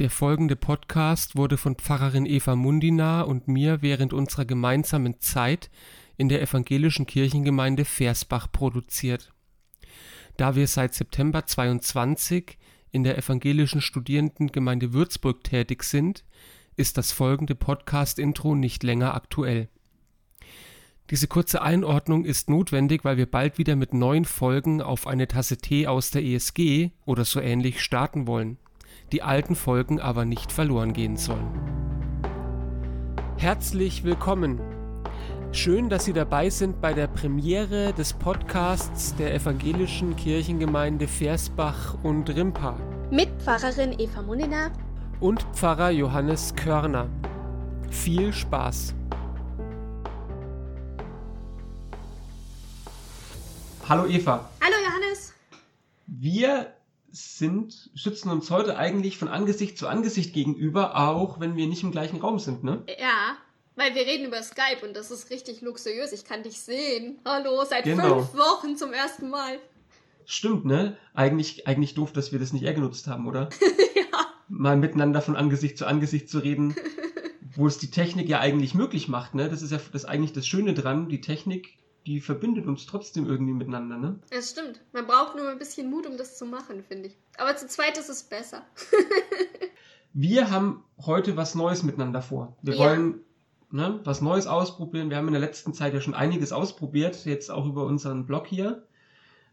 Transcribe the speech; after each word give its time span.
Der 0.00 0.10
folgende 0.10 0.56
Podcast 0.56 1.36
wurde 1.36 1.56
von 1.56 1.76
Pfarrerin 1.76 2.26
Eva 2.26 2.56
Mundina 2.56 3.20
und 3.20 3.46
mir 3.46 3.80
während 3.80 4.12
unserer 4.12 4.44
gemeinsamen 4.44 5.20
Zeit 5.20 5.70
in 6.16 6.28
der 6.28 6.42
evangelischen 6.42 7.06
Kirchengemeinde 7.06 7.84
Versbach 7.84 8.50
produziert. 8.50 9.32
Da 10.36 10.56
wir 10.56 10.66
seit 10.66 10.94
September 10.94 11.46
22 11.46 12.58
in 12.90 13.04
der 13.04 13.16
evangelischen 13.16 13.80
Studierendengemeinde 13.80 14.92
Würzburg 14.92 15.44
tätig 15.44 15.84
sind, 15.84 16.24
ist 16.74 16.98
das 16.98 17.12
folgende 17.12 17.54
Podcast-Intro 17.54 18.56
nicht 18.56 18.82
länger 18.82 19.14
aktuell. 19.14 19.68
Diese 21.10 21.28
kurze 21.28 21.62
Einordnung 21.62 22.24
ist 22.24 22.50
notwendig, 22.50 23.04
weil 23.04 23.16
wir 23.16 23.30
bald 23.30 23.58
wieder 23.58 23.76
mit 23.76 23.94
neuen 23.94 24.24
Folgen 24.24 24.82
auf 24.82 25.06
eine 25.06 25.28
Tasse 25.28 25.58
Tee 25.58 25.86
aus 25.86 26.10
der 26.10 26.24
ESG 26.24 26.90
oder 27.04 27.24
so 27.24 27.38
ähnlich 27.38 27.80
starten 27.80 28.26
wollen 28.26 28.58
die 29.12 29.22
alten 29.22 29.54
Folgen 29.54 30.00
aber 30.00 30.24
nicht 30.24 30.52
verloren 30.52 30.92
gehen 30.92 31.16
sollen. 31.16 31.48
Herzlich 33.36 34.04
willkommen. 34.04 34.60
Schön, 35.52 35.88
dass 35.88 36.04
Sie 36.04 36.12
dabei 36.12 36.50
sind 36.50 36.80
bei 36.80 36.92
der 36.92 37.06
Premiere 37.06 37.92
des 37.92 38.12
Podcasts 38.12 39.14
der 39.16 39.34
evangelischen 39.34 40.16
Kirchengemeinde 40.16 41.06
Versbach 41.06 41.96
und 42.02 42.28
Rimpa. 42.28 42.76
Mit 43.10 43.28
Pfarrerin 43.40 43.94
Eva 43.98 44.22
Munina 44.22 44.72
und 45.20 45.42
Pfarrer 45.52 45.90
Johannes 45.90 46.54
Körner. 46.56 47.08
Viel 47.90 48.32
Spaß! 48.32 48.94
Hallo 53.86 54.06
Eva. 54.06 54.50
Hallo 54.62 54.76
Johannes. 54.82 55.34
Wir 56.06 56.72
sind, 57.14 57.90
schützen 57.94 58.28
uns 58.30 58.50
heute 58.50 58.76
eigentlich 58.76 59.18
von 59.18 59.28
Angesicht 59.28 59.78
zu 59.78 59.86
Angesicht 59.86 60.34
gegenüber, 60.34 60.96
auch 60.96 61.38
wenn 61.38 61.56
wir 61.56 61.66
nicht 61.66 61.84
im 61.84 61.92
gleichen 61.92 62.20
Raum 62.20 62.40
sind, 62.40 62.64
ne? 62.64 62.82
Ja, 62.98 63.36
weil 63.76 63.94
wir 63.94 64.02
reden 64.02 64.26
über 64.26 64.42
Skype 64.42 64.84
und 64.84 64.96
das 64.96 65.10
ist 65.10 65.30
richtig 65.30 65.60
luxuriös. 65.60 66.12
Ich 66.12 66.24
kann 66.24 66.42
dich 66.42 66.58
sehen. 66.58 67.18
Hallo, 67.24 67.64
seit 67.68 67.84
genau. 67.84 68.20
fünf 68.22 68.34
Wochen 68.34 68.76
zum 68.76 68.92
ersten 68.92 69.30
Mal. 69.30 69.58
Stimmt, 70.26 70.64
ne? 70.64 70.96
Eigentlich, 71.12 71.68
eigentlich 71.68 71.94
doof, 71.94 72.12
dass 72.12 72.32
wir 72.32 72.38
das 72.38 72.52
nicht 72.52 72.64
eher 72.64 72.74
genutzt 72.74 73.06
haben, 73.06 73.28
oder? 73.28 73.48
ja. 73.94 74.26
Mal 74.48 74.76
miteinander 74.76 75.22
von 75.22 75.36
Angesicht 75.36 75.78
zu 75.78 75.86
Angesicht 75.86 76.28
zu 76.28 76.38
reden, 76.40 76.74
wo 77.54 77.66
es 77.66 77.78
die 77.78 77.90
Technik 77.90 78.28
ja 78.28 78.40
eigentlich 78.40 78.74
möglich 78.74 79.08
macht, 79.08 79.34
ne? 79.34 79.48
Das 79.48 79.62
ist 79.62 79.70
ja 79.70 79.78
das 79.92 80.04
eigentlich 80.04 80.32
das 80.32 80.46
Schöne 80.46 80.74
dran. 80.74 81.08
Die 81.08 81.20
Technik 81.20 81.76
die 82.06 82.20
verbindet 82.20 82.66
uns 82.66 82.86
trotzdem 82.86 83.26
irgendwie 83.26 83.54
miteinander, 83.54 83.96
ne? 83.96 84.18
Das 84.30 84.50
stimmt. 84.50 84.80
Man 84.92 85.06
braucht 85.06 85.36
nur 85.36 85.48
ein 85.48 85.58
bisschen 85.58 85.90
Mut, 85.90 86.06
um 86.06 86.16
das 86.16 86.36
zu 86.36 86.44
machen, 86.44 86.82
finde 86.82 87.08
ich. 87.08 87.16
Aber 87.38 87.56
zu 87.56 87.66
zweit 87.66 87.96
ist 87.96 88.10
es 88.10 88.22
besser. 88.22 88.66
wir 90.12 90.50
haben 90.50 90.84
heute 91.04 91.36
was 91.36 91.54
Neues 91.54 91.82
miteinander 91.82 92.20
vor. 92.20 92.56
Wir 92.62 92.74
ja. 92.74 92.80
wollen 92.80 93.20
ne, 93.70 94.00
was 94.04 94.20
Neues 94.20 94.46
ausprobieren. 94.46 95.10
Wir 95.10 95.16
haben 95.16 95.28
in 95.28 95.32
der 95.32 95.40
letzten 95.40 95.72
Zeit 95.72 95.94
ja 95.94 96.00
schon 96.00 96.14
einiges 96.14 96.52
ausprobiert, 96.52 97.24
jetzt 97.24 97.50
auch 97.50 97.66
über 97.66 97.84
unseren 97.84 98.26
Blog 98.26 98.46
hier. 98.46 98.86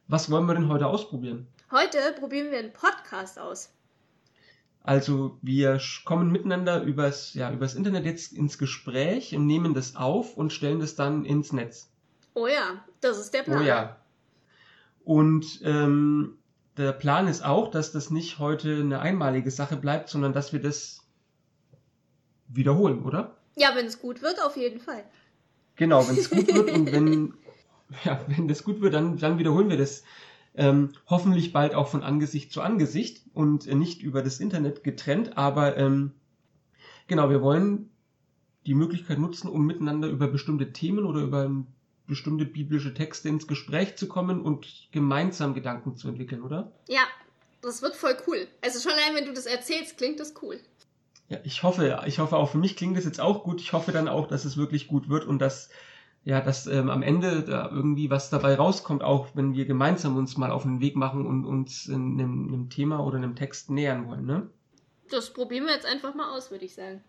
Was 0.08 0.30
wollen 0.30 0.46
wir 0.46 0.54
denn 0.54 0.68
heute 0.68 0.88
ausprobieren? 0.88 1.48
Heute 1.72 1.98
probieren 2.20 2.52
wir 2.52 2.60
einen 2.60 2.74
Podcast 2.74 3.40
aus. 3.40 3.74
Also 4.84 5.38
wir 5.42 5.80
kommen 6.06 6.32
miteinander 6.32 6.82
übers, 6.82 7.34
ja, 7.34 7.52
übers 7.52 7.76
Internet 7.76 8.06
jetzt 8.06 8.34
ins 8.34 8.58
Gespräch 8.58 9.36
und 9.36 9.46
nehmen 9.46 9.74
das 9.74 9.96
auf 9.96 10.36
und 10.36 10.52
stellen 10.52 10.80
das 10.80 10.96
dann 10.96 11.24
ins 11.24 11.54
Netz. 11.54 11.91
Oh 12.34 12.48
ja, 12.48 12.84
das 13.02 13.20
ist 13.20 13.34
der 13.34 13.44
Plan. 13.44 13.62
Oh 13.62 13.66
ja. 13.66 13.98
Und 15.04 15.62
ähm, 15.64 16.38
der 16.78 16.94
Plan 16.94 17.28
ist 17.28 17.44
auch, 17.44 17.70
dass 17.70 17.92
das 17.92 18.12
nicht 18.12 18.40
heute 18.40 18.78
eine 18.80 19.00
einmalige 19.00 19.52
Sache 19.52 19.76
bleibt, 19.76 20.10
sondern 20.10 20.34
dass 20.34 20.54
wir 20.54 20.62
das 20.62 21.02
wiederholen, 22.48 23.04
oder? 23.04 23.38
Ja, 23.56 23.76
wenn 23.76 23.86
es 23.86 24.00
gut 24.00 24.22
wird, 24.22 24.42
auf 24.42 24.56
jeden 24.58 24.80
Fall. 24.80 25.04
Genau, 25.76 26.08
wenn 26.08 26.18
es 26.18 26.30
gut 26.30 26.54
wird 26.54 26.72
und 26.74 26.92
wenn, 26.92 27.34
ja, 28.04 28.20
wenn 28.28 28.48
das 28.48 28.64
gut 28.64 28.82
wird, 28.82 28.94
dann, 28.94 29.18
dann 29.18 29.38
wiederholen 29.38 29.70
wir 29.70 29.78
das. 29.78 30.04
Ähm, 30.54 30.92
hoffentlich 31.08 31.54
bald 31.54 31.74
auch 31.76 31.88
von 31.88 32.04
Angesicht 32.04 32.52
zu 32.52 32.62
Angesicht 32.62 33.22
und 33.34 33.68
äh, 33.68 33.76
nicht 33.76 34.02
über 34.02 34.22
das 34.22 34.42
Internet 34.42 34.84
getrennt, 34.84 35.38
aber 35.38 35.78
ähm, 35.78 36.12
genau, 37.08 37.30
wir 37.30 37.42
wollen 37.42 37.90
die 38.66 38.74
Möglichkeit 38.74 39.18
nutzen, 39.18 39.48
um 39.48 39.66
miteinander 39.66 40.10
über 40.10 40.28
bestimmte 40.28 40.74
Themen 40.74 41.06
oder 41.06 41.22
über 41.22 41.44
ein 41.44 41.68
bestimmte 42.08 42.46
biblische 42.46 42.94
Texte 42.94 43.30
ins 43.30 43.48
Gespräch 43.48 43.96
zu 43.96 44.08
kommen 44.08 44.42
und 44.42 44.68
gemeinsam 44.92 45.54
Gedanken 45.54 45.96
zu 45.96 46.08
entwickeln, 46.08 46.42
oder? 46.42 46.72
Ja, 46.88 47.04
das 47.62 47.82
wird 47.82 47.96
voll 47.96 48.18
cool. 48.28 48.48
Also 48.62 48.80
schon 48.80 48.98
allein, 48.98 49.16
wenn 49.16 49.26
du 49.26 49.34
das 49.34 49.46
erzählst, 49.46 49.98
klingt 49.98 50.20
das 50.20 50.34
cool. 50.42 50.60
Ja, 51.30 51.40
ich 51.44 51.64
hoffe, 51.64 52.04
ich 52.08 52.20
hoffe 52.20 52.36
auch 52.36 52.50
für 52.50 52.58
mich 52.58 52.76
klingt 52.76 52.98
das 52.98 53.06
jetzt 53.06 53.22
auch 53.22 53.44
gut. 53.44 53.62
Ich 53.62 53.72
hoffe 53.72 53.92
dann 53.92 54.08
auch, 54.08 54.28
dass 54.28 54.44
es 54.44 54.58
wirklich 54.58 54.88
gut 54.88 55.08
wird 55.10 55.26
und 55.26 55.40
dass 55.40 55.70
ja, 56.24 56.40
dass 56.40 56.68
ähm, 56.68 56.90
am 56.90 57.02
Ende 57.02 57.42
da 57.44 57.70
irgendwie 57.72 58.12
was 58.12 58.30
dabei 58.30 58.56
rauskommt, 58.56 59.04
auch 59.04 59.30
wenn 59.34 59.56
wir 59.56 59.66
gemeinsam 59.66 60.18
uns 60.18 60.38
mal 60.38 60.52
auf 60.52 60.64
den 60.64 60.80
Weg 60.80 60.96
machen 60.96 61.26
und 61.26 61.46
uns 61.46 61.88
in 61.88 62.20
einem, 62.20 62.48
einem 62.48 62.70
Thema 62.70 63.00
oder 63.00 63.18
einem 63.18 63.36
Text 63.36 63.72
nähern 63.72 64.08
wollen, 64.08 64.26
ne? 64.26 64.50
Das 65.10 65.34
probieren 65.34 65.66
wir 65.66 65.74
jetzt 65.74 65.86
einfach 65.86 66.14
mal 66.14 66.36
aus, 66.36 66.52
würde 66.52 66.66
ich 66.66 66.76
sagen. 66.76 67.04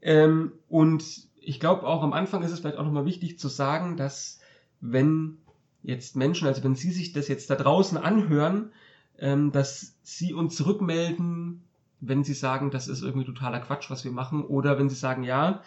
Ähm, 0.00 0.52
und 0.68 1.04
ich 1.44 1.60
glaube 1.60 1.86
auch 1.86 2.02
am 2.02 2.12
Anfang 2.12 2.42
ist 2.42 2.52
es 2.52 2.60
vielleicht 2.60 2.78
auch 2.78 2.84
nochmal 2.84 3.04
wichtig 3.04 3.38
zu 3.38 3.48
sagen, 3.48 3.96
dass 3.96 4.40
wenn 4.80 5.38
jetzt 5.82 6.16
Menschen, 6.16 6.46
also 6.46 6.62
wenn 6.62 6.74
Sie 6.74 6.92
sich 6.92 7.12
das 7.12 7.28
jetzt 7.28 7.50
da 7.50 7.56
draußen 7.56 7.98
anhören, 7.98 8.72
ähm, 9.18 9.52
dass 9.52 9.96
Sie 10.02 10.34
uns 10.34 10.56
zurückmelden, 10.56 11.64
wenn 12.00 12.24
Sie 12.24 12.34
sagen, 12.34 12.70
das 12.70 12.88
ist 12.88 13.02
irgendwie 13.02 13.26
totaler 13.26 13.60
Quatsch, 13.60 13.90
was 13.90 14.04
wir 14.04 14.12
machen, 14.12 14.44
oder 14.44 14.78
wenn 14.78 14.88
Sie 14.88 14.96
sagen, 14.96 15.24
ja, 15.24 15.62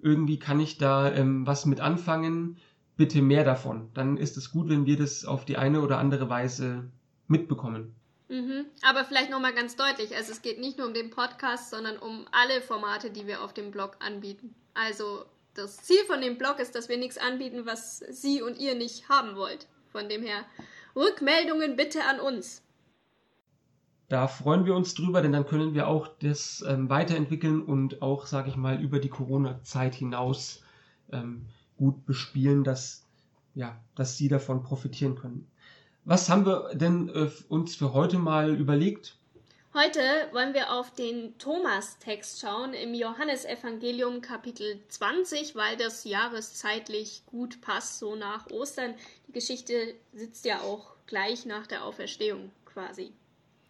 irgendwie 0.00 0.38
kann 0.38 0.60
ich 0.60 0.78
da 0.78 1.12
ähm, 1.12 1.46
was 1.46 1.66
mit 1.66 1.80
anfangen, 1.80 2.56
bitte 2.96 3.22
mehr 3.22 3.44
davon. 3.44 3.90
Dann 3.94 4.16
ist 4.16 4.36
es 4.36 4.50
gut, 4.50 4.68
wenn 4.68 4.86
wir 4.86 4.96
das 4.96 5.24
auf 5.24 5.44
die 5.44 5.56
eine 5.56 5.80
oder 5.80 5.98
andere 5.98 6.28
Weise 6.28 6.90
mitbekommen. 7.26 7.94
Mhm. 8.28 8.66
Aber 8.82 9.04
vielleicht 9.04 9.30
nochmal 9.30 9.54
ganz 9.54 9.76
deutlich, 9.76 10.14
also 10.14 10.32
es 10.32 10.42
geht 10.42 10.60
nicht 10.60 10.78
nur 10.78 10.86
um 10.86 10.94
den 10.94 11.10
Podcast, 11.10 11.70
sondern 11.70 11.96
um 11.96 12.26
alle 12.30 12.60
Formate, 12.60 13.10
die 13.10 13.26
wir 13.26 13.42
auf 13.42 13.54
dem 13.54 13.70
Blog 13.70 13.96
anbieten. 14.00 14.54
Also 14.78 15.24
das 15.54 15.78
Ziel 15.78 16.04
von 16.06 16.20
dem 16.20 16.38
Blog 16.38 16.60
ist, 16.60 16.76
dass 16.76 16.88
wir 16.88 16.98
nichts 16.98 17.18
anbieten, 17.18 17.66
was 17.66 17.98
Sie 17.98 18.42
und 18.42 18.58
ihr 18.58 18.76
nicht 18.76 19.08
haben 19.08 19.34
wollt. 19.34 19.66
Von 19.90 20.08
dem 20.08 20.22
her, 20.22 20.44
Rückmeldungen 20.94 21.74
bitte 21.74 22.04
an 22.04 22.20
uns. 22.20 22.62
Da 24.08 24.28
freuen 24.28 24.66
wir 24.66 24.76
uns 24.76 24.94
drüber, 24.94 25.20
denn 25.20 25.32
dann 25.32 25.46
können 25.46 25.74
wir 25.74 25.88
auch 25.88 26.06
das 26.20 26.64
ähm, 26.66 26.88
weiterentwickeln 26.88 27.60
und 27.60 28.02
auch, 28.02 28.26
sage 28.26 28.50
ich 28.50 28.56
mal, 28.56 28.80
über 28.80 29.00
die 29.00 29.08
Corona-Zeit 29.08 29.96
hinaus 29.96 30.62
ähm, 31.10 31.46
gut 31.76 32.06
bespielen, 32.06 32.62
dass, 32.62 33.04
ja, 33.54 33.76
dass 33.96 34.16
Sie 34.16 34.28
davon 34.28 34.62
profitieren 34.62 35.16
können. 35.16 35.50
Was 36.04 36.30
haben 36.30 36.46
wir 36.46 36.74
denn 36.74 37.08
äh, 37.08 37.30
uns 37.48 37.74
für 37.74 37.92
heute 37.92 38.18
mal 38.18 38.54
überlegt? 38.54 39.17
Heute 39.78 40.00
wollen 40.32 40.54
wir 40.54 40.72
auf 40.72 40.92
den 40.92 41.38
Thomas-Text 41.38 42.40
schauen 42.40 42.74
im 42.74 42.94
Johannesevangelium 42.94 44.22
Kapitel 44.22 44.80
20, 44.88 45.54
weil 45.54 45.76
das 45.76 46.02
jahreszeitlich 46.02 47.22
gut 47.26 47.60
passt, 47.60 48.00
so 48.00 48.16
nach 48.16 48.50
Ostern. 48.50 48.94
Die 49.28 49.32
Geschichte 49.32 49.94
sitzt 50.12 50.44
ja 50.46 50.62
auch 50.62 50.96
gleich 51.06 51.46
nach 51.46 51.68
der 51.68 51.84
Auferstehung 51.84 52.50
quasi. 52.64 53.12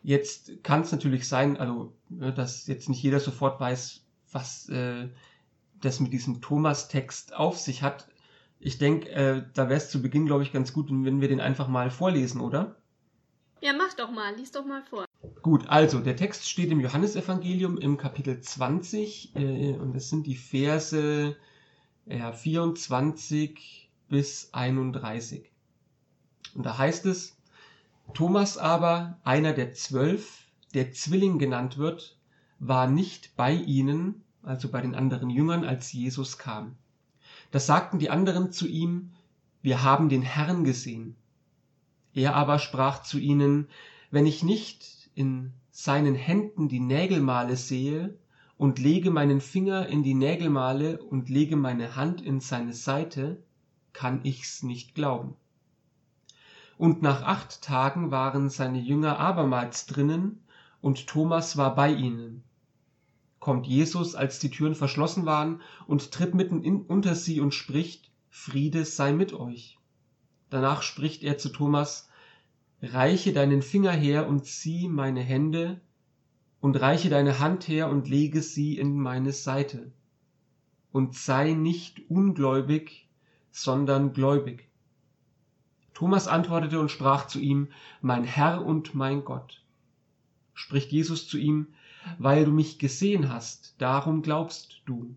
Jetzt 0.02 0.64
kann 0.64 0.80
es 0.80 0.92
natürlich 0.92 1.28
sein, 1.28 1.58
also 1.58 1.92
ne, 2.08 2.32
dass 2.32 2.66
jetzt 2.68 2.88
nicht 2.88 3.02
jeder 3.02 3.20
sofort 3.20 3.60
weiß, 3.60 4.00
was 4.32 4.66
äh, 4.70 5.10
das 5.74 6.00
mit 6.00 6.14
diesem 6.14 6.40
Thomas-Text 6.40 7.34
auf 7.34 7.58
sich 7.58 7.82
hat. 7.82 8.08
Ich 8.60 8.78
denke, 8.78 9.10
äh, 9.10 9.42
da 9.52 9.68
wäre 9.68 9.76
es 9.76 9.90
zu 9.90 10.00
Beginn, 10.00 10.24
glaube 10.24 10.42
ich, 10.42 10.54
ganz 10.54 10.72
gut, 10.72 10.86
wenn 10.88 11.20
wir 11.20 11.28
den 11.28 11.42
einfach 11.42 11.68
mal 11.68 11.90
vorlesen, 11.90 12.40
oder? 12.40 12.76
Ja, 13.60 13.74
mach 13.74 13.92
doch 13.92 14.10
mal, 14.10 14.34
lies 14.36 14.52
doch 14.52 14.64
mal 14.64 14.82
vor. 14.88 15.07
Gut, 15.48 15.66
also 15.70 16.00
der 16.00 16.14
Text 16.14 16.46
steht 16.46 16.70
im 16.70 16.78
Johannesevangelium 16.78 17.78
im 17.78 17.96
Kapitel 17.96 18.38
20 18.38 19.34
äh, 19.34 19.72
und 19.78 19.96
es 19.96 20.10
sind 20.10 20.26
die 20.26 20.34
Verse 20.34 21.36
ja, 22.04 22.32
24 22.32 23.88
bis 24.10 24.50
31. 24.52 25.50
Und 26.54 26.66
da 26.66 26.76
heißt 26.76 27.06
es, 27.06 27.38
Thomas 28.12 28.58
aber, 28.58 29.16
einer 29.24 29.54
der 29.54 29.72
zwölf, 29.72 30.44
der 30.74 30.92
Zwilling 30.92 31.38
genannt 31.38 31.78
wird, 31.78 32.18
war 32.58 32.86
nicht 32.86 33.34
bei 33.34 33.54
ihnen, 33.54 34.22
also 34.42 34.68
bei 34.68 34.82
den 34.82 34.94
anderen 34.94 35.30
Jüngern, 35.30 35.64
als 35.64 35.94
Jesus 35.94 36.36
kam. 36.36 36.76
Da 37.52 37.58
sagten 37.58 37.98
die 37.98 38.10
anderen 38.10 38.52
zu 38.52 38.68
ihm, 38.68 39.12
wir 39.62 39.82
haben 39.82 40.10
den 40.10 40.20
Herrn 40.20 40.64
gesehen. 40.64 41.16
Er 42.12 42.36
aber 42.36 42.58
sprach 42.58 43.02
zu 43.02 43.18
ihnen, 43.18 43.68
wenn 44.10 44.26
ich 44.26 44.42
nicht 44.42 44.97
in 45.18 45.52
seinen 45.72 46.14
Händen 46.14 46.68
die 46.68 46.78
Nägelmale 46.78 47.56
sehe 47.56 48.16
und 48.56 48.78
lege 48.78 49.10
meinen 49.10 49.40
Finger 49.40 49.88
in 49.88 50.04
die 50.04 50.14
Nägelmale 50.14 51.02
und 51.02 51.28
lege 51.28 51.56
meine 51.56 51.96
Hand 51.96 52.22
in 52.22 52.38
seine 52.38 52.72
Seite, 52.72 53.42
kann 53.92 54.20
ich's 54.22 54.62
nicht 54.62 54.94
glauben. 54.94 55.34
Und 56.76 57.02
nach 57.02 57.22
acht 57.22 57.62
Tagen 57.62 58.12
waren 58.12 58.48
seine 58.48 58.78
Jünger 58.78 59.18
abermals 59.18 59.86
drinnen 59.86 60.40
und 60.80 61.08
Thomas 61.08 61.56
war 61.56 61.74
bei 61.74 61.92
ihnen. 61.92 62.44
Kommt 63.40 63.66
Jesus, 63.66 64.14
als 64.14 64.38
die 64.38 64.50
Türen 64.50 64.76
verschlossen 64.76 65.26
waren, 65.26 65.60
und 65.88 66.12
tritt 66.12 66.32
mitten 66.34 66.62
in, 66.62 66.82
unter 66.82 67.16
sie 67.16 67.40
und 67.40 67.54
spricht, 67.54 68.12
Friede 68.30 68.84
sei 68.84 69.12
mit 69.12 69.32
euch. 69.32 69.78
Danach 70.48 70.82
spricht 70.82 71.24
er 71.24 71.38
zu 71.38 71.48
Thomas, 71.48 72.07
Reiche 72.80 73.32
deinen 73.32 73.62
Finger 73.62 73.92
her 73.92 74.28
und 74.28 74.44
zieh 74.44 74.88
meine 74.88 75.20
Hände, 75.20 75.80
und 76.60 76.76
reiche 76.80 77.08
deine 77.08 77.38
Hand 77.38 77.68
her 77.68 77.88
und 77.88 78.08
lege 78.08 78.42
sie 78.42 78.78
in 78.78 78.98
meine 78.98 79.32
Seite. 79.32 79.92
Und 80.92 81.14
sei 81.14 81.52
nicht 81.52 82.08
ungläubig, 82.10 83.08
sondern 83.50 84.12
gläubig. 84.12 84.68
Thomas 85.94 86.28
antwortete 86.28 86.78
und 86.80 86.90
sprach 86.90 87.26
zu 87.26 87.40
ihm, 87.40 87.68
Mein 88.00 88.24
Herr 88.24 88.64
und 88.64 88.94
mein 88.94 89.24
Gott. 89.24 89.64
Spricht 90.54 90.92
Jesus 90.92 91.28
zu 91.28 91.38
ihm, 91.38 91.68
Weil 92.18 92.44
du 92.44 92.52
mich 92.52 92.78
gesehen 92.78 93.28
hast, 93.28 93.74
darum 93.78 94.22
glaubst 94.22 94.82
du. 94.86 95.14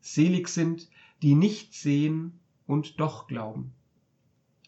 Selig 0.00 0.48
sind, 0.48 0.88
die 1.22 1.34
nicht 1.34 1.74
sehen 1.74 2.38
und 2.66 3.00
doch 3.00 3.26
glauben. 3.26 3.72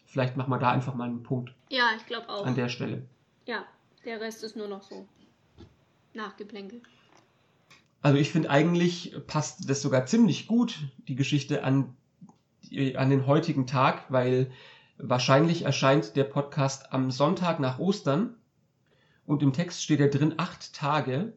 Vielleicht 0.07 0.37
machen 0.37 0.49
wir 0.49 0.57
da 0.57 0.71
einfach 0.71 0.95
mal 0.95 1.03
einen 1.03 1.21
Punkt. 1.21 1.53
Ja, 1.69 1.91
ich 1.97 2.05
glaube 2.05 2.29
auch. 2.29 2.45
An 2.45 2.55
der 2.55 2.69
Stelle. 2.69 3.03
Ja, 3.45 3.65
der 4.05 4.21
Rest 4.21 4.43
ist 4.43 4.55
nur 4.55 4.67
noch 4.67 4.81
so. 4.81 5.05
Nachgeplänkel. 6.13 6.81
Also 8.01 8.17
ich 8.17 8.31
finde 8.31 8.49
eigentlich 8.49 9.15
passt 9.27 9.69
das 9.69 9.81
sogar 9.81 10.05
ziemlich 10.05 10.47
gut, 10.47 10.79
die 11.07 11.15
Geschichte 11.15 11.63
an, 11.63 11.95
an 12.95 13.09
den 13.09 13.27
heutigen 13.27 13.67
Tag, 13.67 14.05
weil 14.09 14.49
wahrscheinlich 14.97 15.63
erscheint 15.63 16.15
der 16.15 16.23
Podcast 16.23 16.93
am 16.93 17.11
Sonntag 17.11 17.59
nach 17.59 17.79
Ostern 17.79 18.35
und 19.25 19.43
im 19.43 19.51
Text 19.51 19.83
steht 19.83 19.99
ja 19.99 20.07
drin 20.07 20.35
acht 20.37 20.73
Tage. 20.73 21.33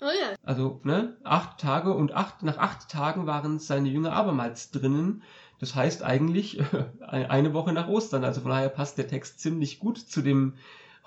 Oh 0.00 0.06
ja. 0.06 0.36
Also, 0.42 0.80
ne, 0.84 1.16
acht 1.24 1.58
Tage 1.60 1.92
und 1.92 2.12
acht, 2.12 2.42
nach 2.42 2.58
acht 2.58 2.88
Tagen 2.88 3.26
waren 3.26 3.58
seine 3.58 3.88
Jünger 3.88 4.12
abermals 4.12 4.70
drinnen. 4.70 5.22
Das 5.60 5.74
heißt 5.74 6.02
eigentlich 6.02 6.60
eine 7.00 7.54
Woche 7.54 7.72
nach 7.72 7.88
Ostern. 7.88 8.24
Also 8.24 8.40
von 8.40 8.50
daher 8.50 8.68
passt 8.68 8.98
der 8.98 9.08
Text 9.08 9.40
ziemlich 9.40 9.78
gut 9.78 9.98
zu 9.98 10.22
dem 10.22 10.54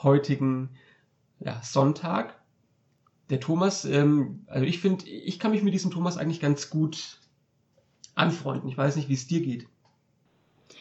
heutigen 0.02 0.70
ja, 1.40 1.62
Sonntag 1.64 2.36
der 3.30 3.40
Thomas, 3.40 3.86
ähm, 3.86 4.46
also 4.48 4.66
ich 4.66 4.80
finde, 4.80 5.08
ich 5.10 5.40
kann 5.40 5.52
mich 5.52 5.64
mit 5.64 5.74
diesem 5.74 5.92
Thomas 5.92 6.18
eigentlich 6.18 6.40
ganz 6.40 6.70
gut 6.70 7.20
anfreunden. 8.16 8.70
Ich 8.70 8.78
weiß 8.78 8.96
nicht, 8.96 9.10
wie 9.10 9.14
es 9.14 9.28
dir 9.28 9.42
geht. 9.42 9.68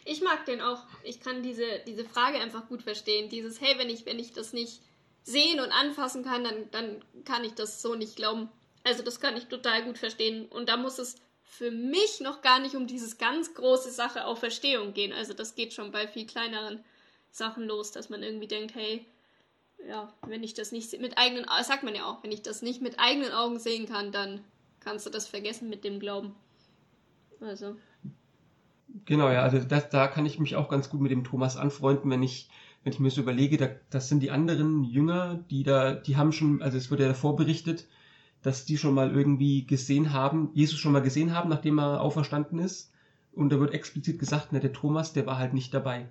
Ich 0.05 0.21
mag 0.21 0.45
den 0.45 0.61
auch. 0.61 0.83
Ich 1.03 1.19
kann 1.19 1.43
diese, 1.43 1.65
diese 1.85 2.05
Frage 2.05 2.39
einfach 2.39 2.67
gut 2.67 2.83
verstehen. 2.83 3.29
Dieses, 3.29 3.59
hey, 3.59 3.77
wenn 3.77 3.89
ich, 3.89 4.05
wenn 4.05 4.19
ich 4.19 4.31
das 4.31 4.53
nicht 4.53 4.81
sehen 5.23 5.59
und 5.59 5.71
anfassen 5.71 6.23
kann, 6.23 6.45
dann, 6.45 6.71
dann 6.71 7.03
kann 7.25 7.43
ich 7.43 7.53
das 7.53 7.81
so 7.81 7.95
nicht 7.95 8.15
glauben. 8.15 8.49
Also 8.83 9.03
das 9.03 9.19
kann 9.19 9.35
ich 9.35 9.47
total 9.47 9.83
gut 9.83 9.97
verstehen. 9.97 10.45
Und 10.45 10.69
da 10.69 10.77
muss 10.77 10.97
es 10.99 11.15
für 11.47 11.71
mich 11.71 12.19
noch 12.19 12.41
gar 12.41 12.59
nicht 12.59 12.75
um 12.75 12.87
dieses 12.87 13.17
ganz 13.17 13.53
große 13.53 13.89
Sache 13.91 14.25
auf 14.25 14.39
Verstehung 14.39 14.93
gehen. 14.93 15.13
Also 15.13 15.33
das 15.33 15.55
geht 15.55 15.73
schon 15.73 15.91
bei 15.91 16.07
viel 16.07 16.27
kleineren 16.27 16.83
Sachen 17.31 17.65
los, 17.65 17.91
dass 17.91 18.09
man 18.09 18.21
irgendwie 18.21 18.47
denkt, 18.47 18.75
hey, 18.75 19.05
ja, 19.87 20.13
wenn 20.27 20.43
ich 20.43 20.53
das 20.53 20.71
nicht 20.71 20.99
mit 20.99 21.17
eigenen, 21.17 21.45
sagt 21.63 21.83
man 21.83 21.95
ja 21.95 22.05
auch, 22.05 22.23
wenn 22.23 22.31
ich 22.31 22.41
das 22.41 22.61
nicht 22.61 22.81
mit 22.81 22.99
eigenen 22.99 23.31
Augen 23.31 23.59
sehen 23.59 23.87
kann, 23.87 24.11
dann 24.11 24.43
kannst 24.81 25.05
du 25.05 25.09
das 25.09 25.27
vergessen 25.27 25.69
mit 25.69 25.83
dem 25.83 25.99
Glauben. 25.99 26.35
Also. 27.39 27.75
Genau, 29.05 29.29
ja, 29.29 29.43
also 29.43 29.59
das, 29.59 29.89
da 29.89 30.07
kann 30.07 30.25
ich 30.25 30.39
mich 30.39 30.55
auch 30.55 30.69
ganz 30.69 30.89
gut 30.89 31.01
mit 31.01 31.11
dem 31.11 31.23
Thomas 31.23 31.57
anfreunden, 31.57 32.09
wenn 32.11 32.23
ich, 32.23 32.49
wenn 32.83 32.93
ich 32.93 32.99
mir 32.99 33.11
so 33.11 33.21
überlege, 33.21 33.57
da, 33.57 33.69
das 33.89 34.09
sind 34.09 34.21
die 34.21 34.31
anderen 34.31 34.83
Jünger, 34.83 35.43
die 35.49 35.63
da, 35.63 35.93
die 35.93 36.17
haben 36.17 36.31
schon, 36.31 36.61
also 36.61 36.77
es 36.77 36.91
wurde 36.91 37.03
ja 37.03 37.09
davor 37.09 37.35
berichtet, 37.35 37.87
dass 38.47 38.63
die 38.63 38.77
schon 38.77 38.93
mal 38.93 39.13
irgendwie 39.13 39.65
gesehen 39.65 40.13
haben, 40.13 40.51
Jesus 40.53 40.79
schon 40.79 40.93
mal 40.93 41.01
gesehen 41.01 41.33
haben, 41.33 41.49
nachdem 41.49 41.79
er 41.79 41.99
auferstanden 41.99 42.59
ist. 42.59 42.93
Und 43.33 43.49
da 43.49 43.59
wird 43.59 43.73
explizit 43.73 44.19
gesagt, 44.19 44.53
ne, 44.53 44.61
der 44.61 44.71
Thomas, 44.71 45.11
der 45.11 45.25
war 45.25 45.37
halt 45.37 45.53
nicht 45.53 45.73
dabei. 45.73 46.07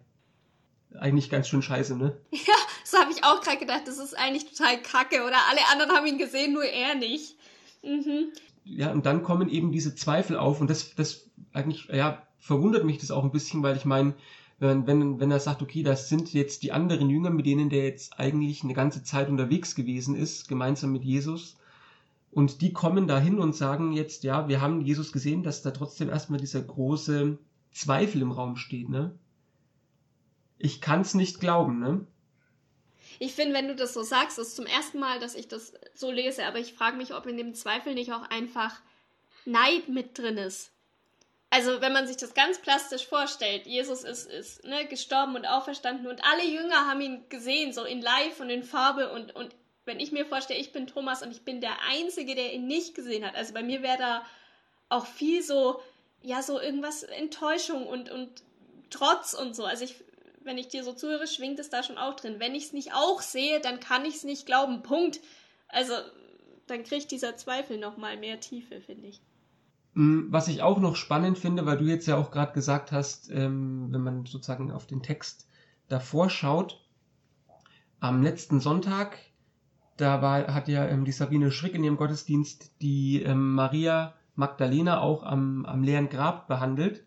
Eigentlich 0.98 1.30
ganz 1.30 1.48
schön 1.48 1.62
scheiße, 1.62 1.96
ne? 1.96 2.14
Ja, 2.30 2.54
so 2.84 2.98
habe 2.98 3.10
ich 3.10 3.24
auch 3.24 3.40
gerade 3.40 3.56
gedacht, 3.56 3.84
das 3.86 3.96
ist 3.96 4.12
eigentlich 4.18 4.44
total 4.52 4.82
kacke. 4.82 5.24
Oder 5.24 5.38
alle 5.48 5.60
anderen 5.72 5.92
haben 5.96 6.06
ihn 6.06 6.18
gesehen, 6.18 6.52
nur 6.52 6.66
er 6.66 6.94
nicht. 6.94 7.36
Mhm. 7.82 8.26
Ja, 8.64 8.92
und 8.92 9.06
dann 9.06 9.22
kommen 9.22 9.48
eben 9.48 9.72
diese 9.72 9.94
Zweifel 9.94 10.36
auf 10.36 10.60
und 10.60 10.68
das, 10.68 10.94
das 10.94 11.30
eigentlich, 11.54 11.86
ja, 11.86 12.22
verwundert 12.38 12.84
mich 12.84 12.98
das 12.98 13.10
auch 13.10 13.24
ein 13.24 13.32
bisschen, 13.32 13.62
weil 13.62 13.78
ich 13.78 13.86
meine, 13.86 14.12
wenn, 14.58 14.86
wenn, 14.86 15.20
wenn 15.20 15.30
er 15.30 15.40
sagt, 15.40 15.62
okay, 15.62 15.82
das 15.82 16.10
sind 16.10 16.34
jetzt 16.34 16.62
die 16.64 16.72
anderen 16.72 17.08
Jünger, 17.08 17.30
mit 17.30 17.46
denen 17.46 17.70
der 17.70 17.84
jetzt 17.84 18.20
eigentlich 18.20 18.62
eine 18.62 18.74
ganze 18.74 19.02
Zeit 19.02 19.30
unterwegs 19.30 19.74
gewesen 19.74 20.14
ist, 20.14 20.48
gemeinsam 20.48 20.92
mit 20.92 21.02
Jesus, 21.02 21.56
und 22.36 22.60
die 22.60 22.74
kommen 22.74 23.06
dahin 23.06 23.38
und 23.38 23.56
sagen 23.56 23.94
jetzt, 23.94 24.22
ja, 24.22 24.46
wir 24.46 24.60
haben 24.60 24.82
Jesus 24.82 25.10
gesehen, 25.10 25.42
dass 25.42 25.62
da 25.62 25.70
trotzdem 25.70 26.10
erstmal 26.10 26.38
dieser 26.38 26.60
große 26.60 27.38
Zweifel 27.72 28.20
im 28.20 28.30
Raum 28.30 28.56
steht, 28.56 28.90
ne? 28.90 29.18
Ich 30.58 30.82
kann's 30.82 31.14
nicht 31.14 31.40
glauben, 31.40 31.78
ne? 31.78 32.06
Ich 33.20 33.32
finde, 33.32 33.54
wenn 33.54 33.68
du 33.68 33.74
das 33.74 33.94
so 33.94 34.02
sagst, 34.02 34.38
ist 34.38 34.54
zum 34.54 34.66
ersten 34.66 34.98
Mal, 34.98 35.18
dass 35.18 35.34
ich 35.34 35.48
das 35.48 35.72
so 35.94 36.10
lese, 36.10 36.44
aber 36.44 36.58
ich 36.58 36.74
frage 36.74 36.98
mich, 36.98 37.14
ob 37.14 37.24
in 37.24 37.38
dem 37.38 37.54
Zweifel 37.54 37.94
nicht 37.94 38.12
auch 38.12 38.28
einfach 38.28 38.82
Neid 39.46 39.88
mit 39.88 40.18
drin 40.18 40.36
ist. 40.36 40.72
Also, 41.48 41.80
wenn 41.80 41.94
man 41.94 42.06
sich 42.06 42.18
das 42.18 42.34
ganz 42.34 42.58
plastisch 42.58 43.06
vorstellt, 43.06 43.64
Jesus 43.64 44.04
ist, 44.04 44.26
ist 44.30 44.62
ne, 44.62 44.84
gestorben 44.88 45.36
und 45.36 45.46
auferstanden 45.46 46.06
und 46.06 46.22
alle 46.22 46.44
Jünger 46.44 46.86
haben 46.86 47.00
ihn 47.00 47.26
gesehen, 47.30 47.72
so 47.72 47.84
in 47.84 48.02
Live 48.02 48.40
und 48.40 48.50
in 48.50 48.62
Farbe 48.62 49.10
und, 49.10 49.34
und 49.34 49.56
wenn 49.86 50.00
ich 50.00 50.12
mir 50.12 50.26
vorstelle, 50.26 50.60
ich 50.60 50.72
bin 50.72 50.86
Thomas 50.86 51.22
und 51.22 51.30
ich 51.30 51.42
bin 51.42 51.60
der 51.60 51.76
Einzige, 51.90 52.34
der 52.34 52.52
ihn 52.52 52.66
nicht 52.66 52.94
gesehen 52.94 53.24
hat. 53.24 53.34
Also 53.34 53.54
bei 53.54 53.62
mir 53.62 53.82
wäre 53.82 53.98
da 53.98 54.26
auch 54.88 55.06
viel 55.06 55.42
so, 55.42 55.80
ja, 56.22 56.42
so 56.42 56.60
irgendwas 56.60 57.02
Enttäuschung 57.02 57.86
und, 57.86 58.10
und 58.10 58.42
Trotz 58.88 59.34
und 59.34 59.56
so. 59.56 59.64
Also 59.64 59.84
ich 59.84 59.96
wenn 60.46 60.58
ich 60.58 60.68
dir 60.68 60.84
so 60.84 60.92
zuhöre, 60.92 61.26
schwingt 61.26 61.58
es 61.58 61.68
da 61.68 61.82
schon 61.82 61.98
auch 61.98 62.14
drin. 62.14 62.36
Wenn 62.38 62.54
ich 62.54 62.66
es 62.66 62.72
nicht 62.72 62.94
auch 62.94 63.20
sehe, 63.20 63.60
dann 63.60 63.80
kann 63.80 64.04
ich 64.04 64.14
es 64.14 64.24
nicht 64.24 64.46
glauben. 64.46 64.82
Punkt. 64.82 65.20
Also, 65.68 65.92
dann 66.68 66.84
kriegt 66.84 67.10
dieser 67.10 67.36
Zweifel 67.36 67.78
nochmal 67.78 68.16
mehr 68.16 68.40
Tiefe, 68.40 68.80
finde 68.80 69.08
ich. 69.08 69.20
Mm, 69.94 70.30
was 70.30 70.48
ich 70.48 70.62
auch 70.62 70.78
noch 70.78 70.96
spannend 70.96 71.36
finde, 71.36 71.66
weil 71.66 71.76
du 71.76 71.84
jetzt 71.84 72.06
ja 72.06 72.16
auch 72.16 72.30
gerade 72.30 72.52
gesagt 72.52 72.92
hast, 72.92 73.28
ähm, 73.30 73.88
wenn 73.90 74.02
man 74.02 74.24
sozusagen 74.24 74.70
auf 74.70 74.86
den 74.86 75.02
Text 75.02 75.48
davor 75.88 76.30
schaut, 76.30 76.80
am 77.98 78.22
letzten 78.22 78.60
Sonntag, 78.60 79.18
da 79.96 80.22
war, 80.22 80.54
hat 80.54 80.68
ja 80.68 80.86
ähm, 80.86 81.04
die 81.04 81.12
Sabine 81.12 81.50
Schrick 81.50 81.74
in 81.74 81.84
ihrem 81.84 81.96
Gottesdienst 81.96 82.72
die 82.82 83.22
ähm, 83.22 83.54
Maria 83.54 84.14
Magdalena 84.34 85.00
auch 85.00 85.22
am, 85.22 85.64
am 85.64 85.82
leeren 85.82 86.08
Grab 86.08 86.48
behandelt. 86.48 87.04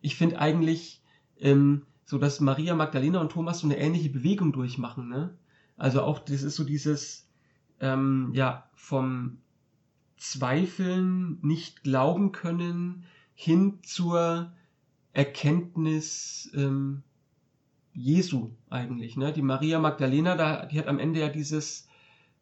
Ich 0.00 0.16
finde 0.16 0.38
eigentlich, 0.38 1.02
ähm, 1.38 1.86
so 2.04 2.18
dass 2.18 2.40
Maria 2.40 2.74
Magdalena 2.74 3.20
und 3.20 3.30
Thomas 3.30 3.60
so 3.60 3.66
eine 3.66 3.78
ähnliche 3.78 4.10
Bewegung 4.10 4.52
durchmachen. 4.52 5.08
Ne? 5.08 5.36
Also 5.76 6.02
auch 6.02 6.18
das 6.18 6.42
ist 6.42 6.56
so 6.56 6.64
dieses 6.64 7.28
ähm, 7.80 8.30
ja 8.34 8.68
vom 8.74 9.38
Zweifeln, 10.16 11.38
nicht 11.40 11.82
glauben 11.82 12.32
können, 12.32 13.04
hin 13.34 13.78
zur 13.82 14.52
Erkenntnis 15.12 16.50
ähm, 16.54 17.02
Jesu 17.94 18.50
eigentlich. 18.68 19.16
Ne? 19.16 19.32
Die 19.32 19.42
Maria 19.42 19.78
Magdalena, 19.78 20.36
da, 20.36 20.66
die 20.66 20.78
hat 20.78 20.88
am 20.88 20.98
Ende 20.98 21.20
ja 21.20 21.28
dieses 21.28 21.88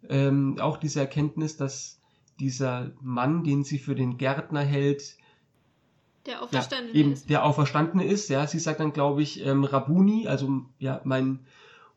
ähm, 0.08 0.58
auch 0.60 0.76
diese 0.76 1.00
Erkenntnis, 1.00 1.56
dass 1.56 2.00
dieser 2.38 2.92
Mann, 3.00 3.42
den 3.44 3.64
sie 3.64 3.78
für 3.78 3.94
den 3.94 4.16
Gärtner 4.16 4.62
hält, 4.62 5.16
der 6.26 6.42
Auferstandene 6.42 6.92
ja, 6.92 7.00
eben, 7.00 7.12
ist. 7.12 7.30
Der 7.30 7.44
Auferstandene 7.44 8.04
ist, 8.04 8.28
ja. 8.28 8.46
Sie 8.46 8.58
sagt 8.58 8.80
dann, 8.80 8.92
glaube 8.92 9.22
ich, 9.22 9.44
ähm, 9.44 9.64
Rabuni, 9.64 10.28
also 10.28 10.62
ja, 10.78 11.00
mein. 11.04 11.40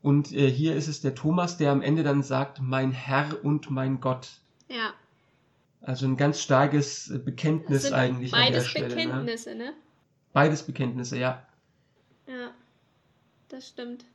Und 0.01 0.31
äh, 0.31 0.49
hier 0.49 0.75
ist 0.75 0.87
es 0.87 1.01
der 1.01 1.13
Thomas, 1.13 1.57
der 1.57 1.71
am 1.71 1.81
Ende 1.81 2.03
dann 2.03 2.23
sagt, 2.23 2.59
mein 2.61 2.91
Herr 2.91 3.43
und 3.43 3.69
mein 3.69 3.99
Gott. 3.99 4.29
Ja. 4.67 4.93
Also 5.81 6.05
ein 6.05 6.17
ganz 6.17 6.41
starkes 6.41 7.09
äh, 7.11 7.19
Bekenntnis 7.19 7.91
eigentlich 7.91 8.33
an 8.33 8.53
der 8.53 8.61
Stelle. 8.61 8.87
Beides 8.87 9.03
Bekenntnisse, 9.03 9.49
ne? 9.51 9.63
ne? 9.65 9.73
Beides 10.33 10.63
Bekenntnisse, 10.63 11.19
ja. 11.19 11.45
Ja, 12.27 12.51
das 13.49 13.67
stimmt. 13.67 14.05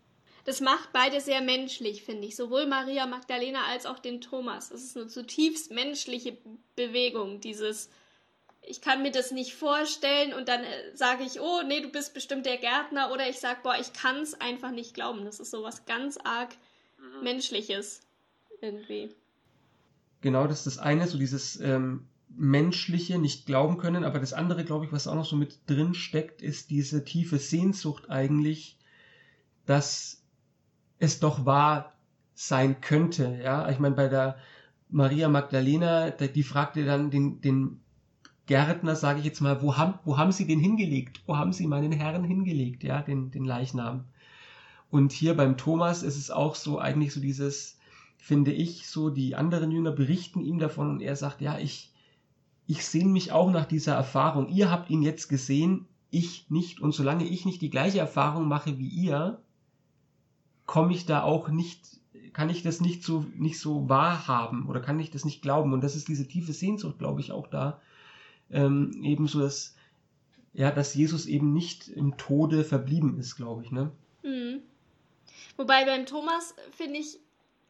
Das 0.46 0.60
macht 0.60 0.92
beide 0.92 1.20
sehr 1.20 1.42
menschlich, 1.42 2.02
finde 2.02 2.26
ich. 2.26 2.36
Sowohl 2.36 2.66
Maria 2.66 3.06
Magdalena 3.06 3.66
als 3.66 3.84
auch 3.84 3.98
den 3.98 4.20
Thomas. 4.20 4.70
Es 4.70 4.82
ist 4.82 4.96
eine 4.96 5.08
zutiefst 5.08 5.70
menschliche 5.70 6.38
Bewegung, 6.76 7.40
dieses 7.40 7.90
ich 8.68 8.80
kann 8.80 9.02
mir 9.02 9.12
das 9.12 9.30
nicht 9.30 9.54
vorstellen 9.54 10.34
und 10.34 10.48
dann 10.48 10.64
äh, 10.64 10.96
sage 10.96 11.22
ich, 11.22 11.40
oh 11.40 11.62
nee, 11.66 11.80
du 11.80 11.88
bist 11.88 12.14
bestimmt 12.14 12.46
der 12.46 12.58
Gärtner 12.58 13.12
oder 13.12 13.28
ich 13.28 13.38
sage, 13.38 13.60
boah, 13.62 13.76
ich 13.80 13.92
kann 13.92 14.16
es 14.16 14.34
einfach 14.40 14.72
nicht 14.72 14.94
glauben. 14.94 15.24
Das 15.24 15.40
ist 15.40 15.52
sowas 15.52 15.84
ganz 15.84 16.18
arg 16.18 16.50
mhm. 16.98 17.22
Menschliches 17.22 18.00
irgendwie. 18.60 19.10
Genau, 20.20 20.46
das 20.46 20.66
ist 20.66 20.78
das 20.78 20.78
eine, 20.78 21.06
so 21.06 21.18
dieses 21.18 21.60
ähm, 21.60 22.08
menschliche, 22.28 23.18
nicht 23.18 23.46
glauben 23.46 23.78
können, 23.78 24.04
aber 24.04 24.18
das 24.18 24.32
andere, 24.32 24.64
glaube 24.64 24.86
ich, 24.86 24.92
was 24.92 25.06
auch 25.06 25.14
noch 25.14 25.26
so 25.26 25.36
mit 25.36 25.58
drin 25.68 25.94
steckt, 25.94 26.42
ist 26.42 26.70
diese 26.70 27.04
tiefe 27.04 27.38
Sehnsucht 27.38 28.10
eigentlich, 28.10 28.78
dass 29.64 30.24
es 30.98 31.20
doch 31.20 31.44
wahr 31.44 31.92
sein 32.34 32.80
könnte. 32.80 33.38
Ja, 33.42 33.68
ich 33.70 33.78
meine, 33.78 33.94
bei 33.94 34.08
der 34.08 34.36
Maria 34.88 35.28
Magdalena, 35.28 36.10
die 36.10 36.42
fragte 36.42 36.84
dann 36.84 37.10
den, 37.10 37.40
den 37.40 37.80
Gärtner, 38.46 38.94
sage 38.94 39.18
ich 39.18 39.24
jetzt 39.24 39.40
mal, 39.40 39.62
wo 39.62 39.76
haben, 39.76 39.98
wo 40.04 40.16
haben 40.16 40.32
Sie 40.32 40.46
den 40.46 40.60
hingelegt? 40.60 41.22
Wo 41.26 41.36
haben 41.36 41.52
Sie 41.52 41.66
meinen 41.66 41.92
Herrn 41.92 42.24
hingelegt? 42.24 42.84
Ja, 42.84 43.02
den, 43.02 43.30
den 43.30 43.44
Leichnam. 43.44 44.04
Und 44.90 45.12
hier 45.12 45.36
beim 45.36 45.56
Thomas 45.56 46.02
ist 46.02 46.16
es 46.16 46.30
auch 46.30 46.54
so, 46.54 46.78
eigentlich 46.78 47.12
so 47.12 47.20
dieses, 47.20 47.78
finde 48.16 48.52
ich, 48.52 48.86
so 48.86 49.10
die 49.10 49.34
anderen 49.34 49.72
Jünger 49.72 49.90
berichten 49.90 50.40
ihm 50.40 50.58
davon 50.58 50.90
und 50.90 51.00
er 51.00 51.16
sagt, 51.16 51.40
ja, 51.40 51.58
ich, 51.58 51.92
ich 52.66 52.86
sehne 52.86 53.10
mich 53.10 53.32
auch 53.32 53.50
nach 53.50 53.66
dieser 53.66 53.94
Erfahrung. 53.94 54.48
Ihr 54.48 54.70
habt 54.70 54.90
ihn 54.90 55.02
jetzt 55.02 55.28
gesehen, 55.28 55.86
ich 56.10 56.48
nicht. 56.48 56.80
Und 56.80 56.92
solange 56.92 57.24
ich 57.24 57.44
nicht 57.46 57.60
die 57.62 57.70
gleiche 57.70 57.98
Erfahrung 57.98 58.46
mache 58.46 58.78
wie 58.78 58.88
ihr, 58.88 59.40
komme 60.66 60.92
ich 60.92 61.06
da 61.06 61.22
auch 61.22 61.48
nicht, 61.48 61.80
kann 62.32 62.50
ich 62.50 62.62
das 62.62 62.80
nicht 62.80 63.02
so, 63.02 63.24
nicht 63.34 63.58
so 63.58 63.88
wahrhaben 63.88 64.68
oder 64.68 64.80
kann 64.80 65.00
ich 65.00 65.10
das 65.10 65.24
nicht 65.24 65.42
glauben. 65.42 65.72
Und 65.72 65.82
das 65.82 65.96
ist 65.96 66.08
diese 66.08 66.26
tiefe 66.26 66.52
Sehnsucht, 66.52 66.98
glaube 66.98 67.20
ich, 67.20 67.32
auch 67.32 67.46
da. 67.46 67.80
Ähm, 68.50 69.00
ebenso, 69.02 69.40
dass, 69.40 69.74
ja, 70.52 70.70
dass 70.70 70.94
Jesus 70.94 71.26
eben 71.26 71.52
nicht 71.52 71.88
im 71.88 72.16
Tode 72.16 72.64
verblieben 72.64 73.18
ist, 73.18 73.36
glaube 73.36 73.62
ich, 73.62 73.70
ne? 73.70 73.90
Mhm. 74.22 74.62
Wobei 75.56 75.84
beim 75.84 76.06
Thomas, 76.06 76.54
finde 76.72 76.98
ich, 76.98 77.18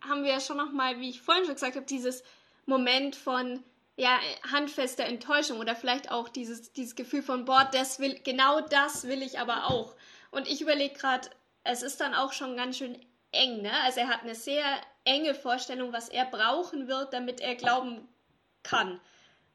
haben 0.00 0.22
wir 0.22 0.30
ja 0.30 0.40
schon 0.40 0.56
nochmal, 0.56 1.00
wie 1.00 1.10
ich 1.10 1.22
vorhin 1.22 1.44
schon 1.44 1.54
gesagt 1.54 1.76
habe, 1.76 1.86
dieses 1.86 2.22
Moment 2.66 3.14
von, 3.14 3.60
ja, 3.96 4.18
handfester 4.52 5.04
Enttäuschung 5.04 5.58
oder 5.58 5.74
vielleicht 5.74 6.10
auch 6.10 6.28
dieses, 6.28 6.72
dieses 6.72 6.96
Gefühl 6.96 7.22
von, 7.22 7.44
boah, 7.44 7.68
das 7.72 7.98
will, 7.98 8.18
genau 8.24 8.60
das 8.60 9.06
will 9.06 9.22
ich 9.22 9.38
aber 9.38 9.66
auch. 9.70 9.94
Und 10.30 10.46
ich 10.48 10.60
überlege 10.60 10.94
gerade, 10.94 11.30
es 11.68 11.82
ist 11.82 12.00
dann 12.00 12.14
auch 12.14 12.32
schon 12.32 12.56
ganz 12.56 12.78
schön 12.78 12.98
eng, 13.32 13.62
ne? 13.62 13.72
Also 13.84 14.00
er 14.00 14.08
hat 14.08 14.22
eine 14.22 14.34
sehr 14.34 14.64
enge 15.04 15.34
Vorstellung, 15.34 15.92
was 15.92 16.08
er 16.08 16.24
brauchen 16.24 16.88
wird, 16.88 17.12
damit 17.12 17.40
er 17.40 17.54
glauben 17.54 18.08
kann. 18.62 19.00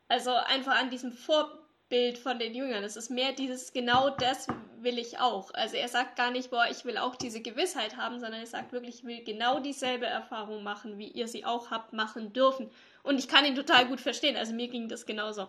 Also 0.08 0.32
einfach 0.32 0.80
an 0.80 0.90
diesem 0.90 1.12
Vorbild 1.12 2.18
von 2.18 2.40
den 2.40 2.54
Jüngern. 2.54 2.84
Es 2.84 2.96
ist 2.96 3.10
mehr 3.10 3.34
dieses, 3.34 3.74
genau 3.74 4.10
das 4.10 4.48
will 4.82 4.98
ich 4.98 5.20
auch. 5.20 5.54
Also 5.54 5.78
er 5.78 5.88
sagt 5.88 6.16
gar 6.16 6.32
nicht, 6.32 6.50
boah, 6.50 6.66
ich 6.70 6.86
will 6.86 6.98
auch 6.98 7.16
diese 7.16 7.42
Gewissheit 7.42 7.98
haben, 7.98 8.20
sondern 8.20 8.40
er 8.40 8.48
sagt 8.48 8.72
wirklich, 8.72 8.96
ich 8.96 9.04
will 9.04 9.24
genau 9.24 9.60
dieselbe 9.60 10.06
Erfahrung 10.06 10.64
machen, 10.64 10.98
wie 10.98 11.08
ihr 11.08 11.28
sie 11.28 11.46
auch 11.46 11.72
habt 11.72 11.94
machen 11.94 12.34
dürfen. 12.34 12.70
Und 13.04 13.20
ich 13.20 13.28
kann 13.28 13.46
ihn 13.46 13.56
total 13.56 13.88
gut 13.88 14.02
verstehen. 14.02 14.38
Also 14.38 14.54
mir 14.54 14.68
ging 14.68 14.90
das 14.90 15.06
genauso. 15.06 15.48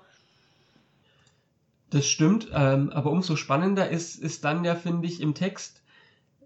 Das 1.91 2.07
stimmt, 2.07 2.49
ähm, 2.55 2.91
aber 2.91 3.11
umso 3.11 3.37
spannender 3.37 3.91
ist, 3.91 4.17
ist 4.17 4.45
dann 4.45 4.65
ja, 4.65 4.75
finde 4.75 5.07
ich, 5.07 5.21
im 5.21 5.35
Text, 5.35 5.82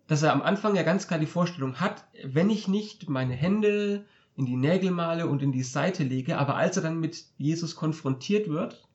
dass 0.06 0.22
er 0.22 0.32
am 0.32 0.42
Anfang 0.42 0.76
ja 0.76 0.82
ganz 0.82 1.08
klar 1.08 1.18
die 1.18 1.26
Vorstellung 1.26 1.80
hat, 1.80 2.04
wenn 2.25 2.50
ich 2.50 2.68
nicht 2.68 3.08
meine 3.08 3.34
Hände 3.34 4.04
in 4.36 4.46
die 4.46 4.56
Nägel 4.56 4.90
male 4.90 5.26
und 5.26 5.42
in 5.42 5.52
die 5.52 5.62
Seite 5.62 6.04
lege, 6.04 6.38
aber 6.38 6.56
als 6.56 6.76
er 6.76 6.82
dann 6.82 7.00
mit 7.00 7.25
Jesus 7.38 7.75
konfrontiert 7.75 8.48
wird, 8.48 8.86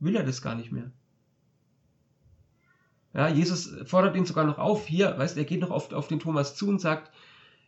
will 0.00 0.16
er 0.16 0.24
das 0.24 0.42
gar 0.42 0.54
nicht 0.54 0.72
mehr. 0.72 0.90
Ja, 3.14 3.28
Jesus 3.28 3.74
fordert 3.86 4.14
ihn 4.16 4.26
sogar 4.26 4.44
noch 4.44 4.58
auf, 4.58 4.86
hier, 4.86 5.16
weißt, 5.16 5.38
er 5.38 5.44
geht 5.44 5.60
noch 5.60 5.70
auf, 5.70 5.92
auf 5.92 6.08
den 6.08 6.20
Thomas 6.20 6.54
zu 6.54 6.68
und 6.68 6.80
sagt, 6.80 7.10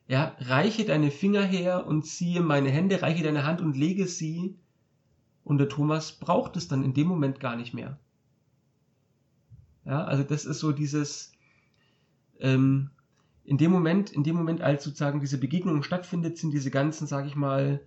ja, 0.07 0.37
reiche 0.41 0.85
deine 0.85 1.11
Finger 1.11 1.43
her 1.43 1.87
und 1.87 2.03
ziehe 2.03 2.41
meine 2.41 2.71
Hände, 2.71 3.01
reiche 3.01 3.23
deine 3.23 3.45
Hand 3.45 3.61
und 3.61 3.77
lege 3.77 4.07
sie. 4.07 4.57
Und 5.45 5.59
der 5.59 5.69
Thomas 5.69 6.13
braucht 6.13 6.57
es 6.57 6.69
dann 6.69 6.83
in 6.83 6.93
dem 6.93 7.07
Moment 7.07 7.41
gar 7.41 7.57
nicht 7.57 7.73
mehr. 7.73 7.99
Ja, 9.87 10.05
also 10.05 10.23
das 10.23 10.45
ist 10.45 10.59
so 10.59 10.73
dieses, 10.73 11.33
ähm, 12.41 12.91
in 13.45 13.57
dem 13.57 13.71
Moment, 13.71 14.11
in 14.11 14.25
dem 14.25 14.37
Moment, 14.37 14.61
als 14.61 14.85
sozusagen 14.85 15.21
diese 15.21 15.39
Begegnung 15.39 15.83
stattfindet, 15.83 16.37
sind 16.37 16.51
diese 16.51 16.71
ganzen, 16.71 17.07
sag 17.07 17.27
ich 17.27 17.35
mal, 17.35 17.81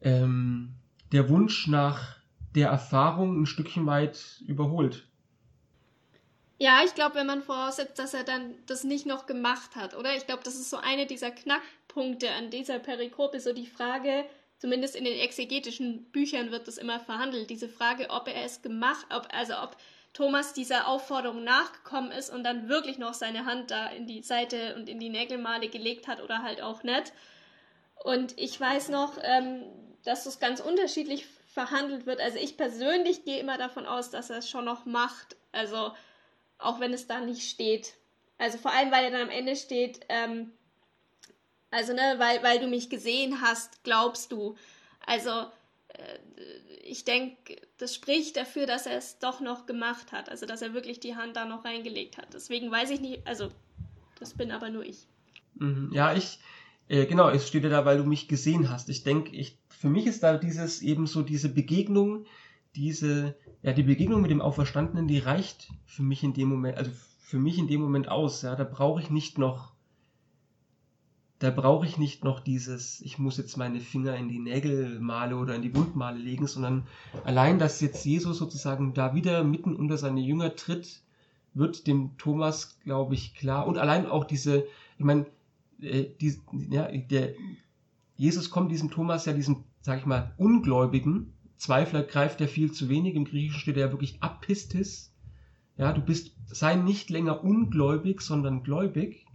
ähm, 0.00 0.74
der 1.12 1.28
Wunsch 1.28 1.66
nach 1.66 2.16
der 2.54 2.68
Erfahrung 2.68 3.42
ein 3.42 3.46
Stückchen 3.46 3.86
weit 3.86 4.42
überholt. 4.46 5.08
Ja, 6.60 6.80
ich 6.84 6.94
glaube, 6.94 7.14
wenn 7.14 7.26
man 7.26 7.42
voraussetzt, 7.42 7.98
dass 7.98 8.14
er 8.14 8.24
dann 8.24 8.54
das 8.66 8.82
nicht 8.82 9.06
noch 9.06 9.26
gemacht 9.26 9.76
hat, 9.76 9.96
oder? 9.96 10.16
Ich 10.16 10.26
glaube, 10.26 10.42
das 10.44 10.56
ist 10.56 10.70
so 10.70 10.76
eine 10.76 11.06
dieser 11.06 11.30
Knackpunkte 11.30 12.30
an 12.32 12.50
dieser 12.50 12.80
Perikope, 12.80 13.38
so 13.38 13.52
die 13.52 13.66
Frage, 13.66 14.24
zumindest 14.58 14.96
in 14.96 15.04
den 15.04 15.18
exegetischen 15.18 16.10
Büchern 16.10 16.50
wird 16.50 16.66
das 16.66 16.78
immer 16.78 16.98
verhandelt, 16.98 17.48
diese 17.48 17.68
Frage, 17.68 18.10
ob 18.10 18.26
er 18.26 18.44
es 18.44 18.60
gemacht, 18.60 19.06
ob, 19.10 19.28
also 19.32 19.54
ob 19.62 19.76
Thomas 20.18 20.52
dieser 20.52 20.88
Aufforderung 20.88 21.44
nachgekommen 21.44 22.10
ist 22.10 22.28
und 22.28 22.42
dann 22.42 22.68
wirklich 22.68 22.98
noch 22.98 23.14
seine 23.14 23.44
Hand 23.44 23.70
da 23.70 23.86
in 23.86 24.08
die 24.08 24.24
Seite 24.24 24.74
und 24.74 24.88
in 24.88 24.98
die 24.98 25.10
Nägelmale 25.10 25.68
gelegt 25.68 26.08
hat 26.08 26.20
oder 26.20 26.42
halt 26.42 26.60
auch 26.60 26.82
nicht. 26.82 27.12
Und 28.02 28.36
ich 28.36 28.60
weiß 28.60 28.88
noch, 28.88 29.16
ähm, 29.22 29.62
dass 30.02 30.24
das 30.24 30.40
ganz 30.40 30.58
unterschiedlich 30.58 31.24
verhandelt 31.46 32.04
wird. 32.06 32.20
Also 32.20 32.36
ich 32.36 32.56
persönlich 32.56 33.24
gehe 33.24 33.38
immer 33.38 33.58
davon 33.58 33.86
aus, 33.86 34.10
dass 34.10 34.28
er 34.28 34.38
es 34.38 34.50
schon 34.50 34.64
noch 34.64 34.86
macht. 34.86 35.36
Also 35.52 35.92
auch 36.58 36.80
wenn 36.80 36.92
es 36.92 37.06
da 37.06 37.20
nicht 37.20 37.48
steht. 37.48 37.94
Also 38.38 38.58
vor 38.58 38.72
allem, 38.72 38.90
weil 38.90 39.04
er 39.04 39.12
dann 39.12 39.22
am 39.22 39.30
Ende 39.30 39.54
steht, 39.54 40.00
ähm, 40.08 40.52
also 41.70 41.92
ne, 41.92 42.16
weil, 42.18 42.42
weil 42.42 42.58
du 42.58 42.66
mich 42.66 42.90
gesehen 42.90 43.40
hast, 43.40 43.84
glaubst 43.84 44.32
du. 44.32 44.56
Also 45.06 45.46
ich 46.84 47.04
denke, 47.04 47.56
das 47.76 47.94
spricht 47.94 48.36
dafür, 48.36 48.66
dass 48.66 48.86
er 48.86 48.96
es 48.96 49.18
doch 49.18 49.40
noch 49.40 49.66
gemacht 49.66 50.12
hat. 50.12 50.28
Also 50.30 50.46
dass 50.46 50.62
er 50.62 50.74
wirklich 50.74 51.00
die 51.00 51.16
Hand 51.16 51.36
da 51.36 51.44
noch 51.44 51.64
reingelegt 51.64 52.18
hat. 52.18 52.32
Deswegen 52.32 52.70
weiß 52.70 52.90
ich 52.90 53.00
nicht, 53.00 53.26
also 53.26 53.50
das 54.18 54.34
bin 54.34 54.50
aber 54.50 54.70
nur 54.70 54.84
ich. 54.84 55.06
Mhm. 55.56 55.90
Ja, 55.92 56.14
ich, 56.14 56.38
äh, 56.88 57.06
genau, 57.06 57.36
steht 57.38 57.64
ja 57.64 57.70
da, 57.70 57.84
weil 57.84 57.98
du 57.98 58.04
mich 58.04 58.28
gesehen 58.28 58.70
hast. 58.70 58.88
Ich 58.88 59.04
denke, 59.04 59.34
ich, 59.36 59.58
für 59.68 59.88
mich 59.88 60.06
ist 60.06 60.22
da 60.22 60.36
dieses 60.36 60.82
eben 60.82 61.06
so 61.06 61.22
diese 61.22 61.48
Begegnung, 61.48 62.26
diese, 62.74 63.36
ja, 63.62 63.72
die 63.72 63.82
Begegnung 63.82 64.22
mit 64.22 64.30
dem 64.30 64.40
Auferstandenen, 64.40 65.08
die 65.08 65.18
reicht 65.18 65.68
für 65.84 66.02
mich 66.02 66.22
in 66.22 66.32
dem 66.32 66.48
Moment, 66.48 66.78
also 66.78 66.90
für 67.20 67.38
mich 67.38 67.58
in 67.58 67.68
dem 67.68 67.80
Moment 67.80 68.08
aus, 68.08 68.42
ja, 68.42 68.56
da 68.56 68.64
brauche 68.64 69.00
ich 69.00 69.10
nicht 69.10 69.38
noch, 69.38 69.72
da 71.38 71.50
brauche 71.50 71.86
ich 71.86 71.98
nicht 71.98 72.24
noch 72.24 72.40
dieses, 72.40 73.00
ich 73.00 73.18
muss 73.18 73.36
jetzt 73.36 73.56
meine 73.56 73.80
Finger 73.80 74.16
in 74.16 74.28
die 74.28 74.40
Nägelmale 74.40 75.36
oder 75.36 75.54
in 75.54 75.62
die 75.62 75.74
Wundmale 75.74 76.18
legen, 76.18 76.46
sondern 76.46 76.86
allein, 77.24 77.58
dass 77.58 77.80
jetzt 77.80 78.04
Jesus 78.04 78.38
sozusagen 78.38 78.92
da 78.92 79.14
wieder 79.14 79.44
mitten 79.44 79.76
unter 79.76 79.98
seine 79.98 80.20
Jünger 80.20 80.56
tritt, 80.56 81.02
wird 81.54 81.86
dem 81.86 82.16
Thomas, 82.18 82.78
glaube 82.80 83.14
ich, 83.14 83.34
klar. 83.34 83.66
Und 83.66 83.78
allein 83.78 84.06
auch 84.06 84.24
diese, 84.24 84.64
ich 84.98 85.04
meine, 85.04 85.26
äh, 85.80 86.06
die, 86.20 86.38
ja, 86.70 86.88
der, 86.90 87.34
Jesus 88.16 88.50
kommt 88.50 88.72
diesem 88.72 88.90
Thomas 88.90 89.24
ja, 89.26 89.32
diesem, 89.32 89.64
sag 89.80 90.00
ich 90.00 90.06
mal, 90.06 90.34
Ungläubigen, 90.38 91.32
Zweifler 91.58 92.04
greift 92.04 92.40
er 92.40 92.48
viel 92.48 92.72
zu 92.72 92.88
wenig. 92.88 93.14
Im 93.16 93.24
Griechischen 93.24 93.60
steht 93.60 93.76
er 93.76 93.86
ja 93.86 93.92
wirklich 93.92 94.22
apistis. 94.22 95.12
Ja, 95.76 95.92
du 95.92 96.00
bist, 96.00 96.32
sei 96.46 96.76
nicht 96.76 97.10
länger 97.10 97.44
ungläubig, 97.44 98.20
sondern 98.20 98.62
gläubig. 98.62 99.26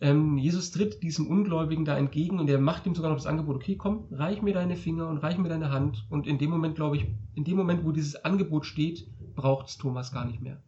Ähm, 0.00 0.38
Jesus 0.38 0.70
tritt 0.70 1.02
diesem 1.02 1.26
Ungläubigen 1.26 1.84
da 1.84 1.96
entgegen 1.96 2.38
und 2.38 2.48
er 2.48 2.58
macht 2.58 2.86
ihm 2.86 2.94
sogar 2.94 3.10
noch 3.10 3.18
das 3.18 3.26
Angebot, 3.26 3.56
okay, 3.56 3.76
komm, 3.76 4.06
reich 4.10 4.40
mir 4.40 4.54
deine 4.54 4.76
Finger 4.76 5.08
und 5.08 5.18
reich 5.18 5.36
mir 5.36 5.50
deine 5.50 5.70
Hand. 5.70 6.06
Und 6.08 6.26
in 6.26 6.38
dem 6.38 6.50
Moment, 6.50 6.74
glaube 6.74 6.96
ich, 6.96 7.06
in 7.34 7.44
dem 7.44 7.56
Moment, 7.56 7.84
wo 7.84 7.92
dieses 7.92 8.24
Angebot 8.24 8.64
steht, 8.64 9.06
braucht 9.34 9.68
es 9.68 9.76
Thomas 9.76 10.12
gar 10.12 10.24
nicht 10.24 10.40
mehr. 10.40 10.62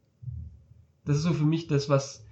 Das 1.04 1.16
ist 1.16 1.22
so 1.22 1.32
für 1.32 1.44
mich 1.44 1.66
das, 1.66 1.88
was, 1.88 2.26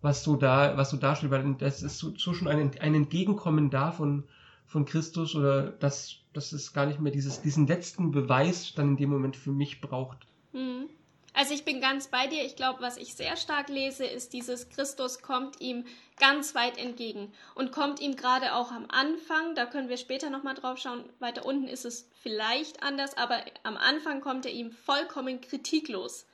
was 0.00 0.22
so 0.22 0.36
da, 0.36 0.76
was 0.76 0.90
so 0.90 0.96
darstellt, 0.96 1.32
weil 1.32 1.54
das 1.54 1.82
ist 1.82 1.98
so, 1.98 2.14
so 2.16 2.32
schon 2.34 2.46
ein, 2.48 2.70
ein 2.78 2.94
Entgegenkommen 2.94 3.70
da 3.70 3.90
von, 3.90 4.22
von 4.64 4.84
Christus 4.84 5.34
oder 5.34 5.70
dass, 5.70 6.20
dass 6.32 6.52
es 6.52 6.72
gar 6.72 6.86
nicht 6.86 7.00
mehr 7.00 7.12
dieses, 7.12 7.42
diesen 7.42 7.66
letzten 7.66 8.12
Beweis 8.12 8.74
dann 8.74 8.90
in 8.90 8.96
dem 8.96 9.10
Moment 9.10 9.36
für 9.36 9.52
mich 9.52 9.80
braucht. 9.80 10.26
Mhm. 10.52 10.88
Also 11.34 11.52
ich 11.52 11.64
bin 11.64 11.80
ganz 11.80 12.06
bei 12.06 12.28
dir. 12.28 12.44
Ich 12.44 12.54
glaube, 12.54 12.80
was 12.80 12.96
ich 12.96 13.14
sehr 13.14 13.36
stark 13.36 13.68
lese, 13.68 14.06
ist 14.06 14.32
dieses 14.32 14.68
Christus 14.68 15.20
kommt 15.20 15.60
ihm 15.60 15.84
ganz 16.18 16.54
weit 16.54 16.78
entgegen 16.78 17.32
und 17.56 17.72
kommt 17.72 18.00
ihm 18.00 18.14
gerade 18.14 18.54
auch 18.54 18.70
am 18.70 18.86
Anfang, 18.88 19.56
da 19.56 19.66
können 19.66 19.88
wir 19.88 19.96
später 19.96 20.30
nochmal 20.30 20.54
drauf 20.54 20.78
schauen, 20.78 21.04
weiter 21.18 21.44
unten 21.44 21.66
ist 21.66 21.84
es 21.84 22.08
vielleicht 22.22 22.84
anders, 22.84 23.16
aber 23.16 23.44
am 23.64 23.76
Anfang 23.76 24.20
kommt 24.20 24.46
er 24.46 24.52
ihm 24.52 24.70
vollkommen 24.70 25.40
kritiklos 25.40 26.24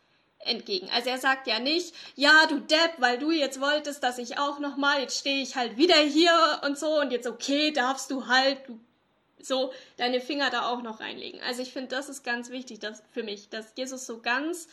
entgegen. 0.40 0.90
Also 0.94 1.08
er 1.08 1.18
sagt 1.18 1.46
ja 1.46 1.60
nicht, 1.60 1.94
ja, 2.14 2.46
du 2.46 2.60
Depp, 2.60 2.94
weil 2.98 3.18
du 3.18 3.30
jetzt 3.30 3.60
wolltest, 3.60 4.02
dass 4.02 4.18
ich 4.18 4.38
auch 4.38 4.58
nochmal, 4.58 5.00
jetzt 5.00 5.18
stehe 5.18 5.42
ich 5.42 5.56
halt 5.56 5.78
wieder 5.78 5.96
hier 5.96 6.60
und 6.66 6.78
so 6.78 7.00
und 7.00 7.10
jetzt 7.10 7.26
okay, 7.26 7.72
darfst 7.72 8.10
du 8.10 8.26
halt, 8.26 8.68
du 8.68 8.78
so 9.42 9.72
deine 9.96 10.20
Finger 10.20 10.50
da 10.50 10.68
auch 10.68 10.82
noch 10.82 11.00
reinlegen. 11.00 11.40
Also 11.42 11.62
ich 11.62 11.72
finde, 11.72 11.88
das 11.88 12.10
ist 12.10 12.22
ganz 12.22 12.50
wichtig 12.50 12.78
dass, 12.78 13.02
für 13.12 13.22
mich, 13.22 13.48
dass 13.48 13.72
Jesus 13.76 14.06
so 14.06 14.20
ganz 14.20 14.68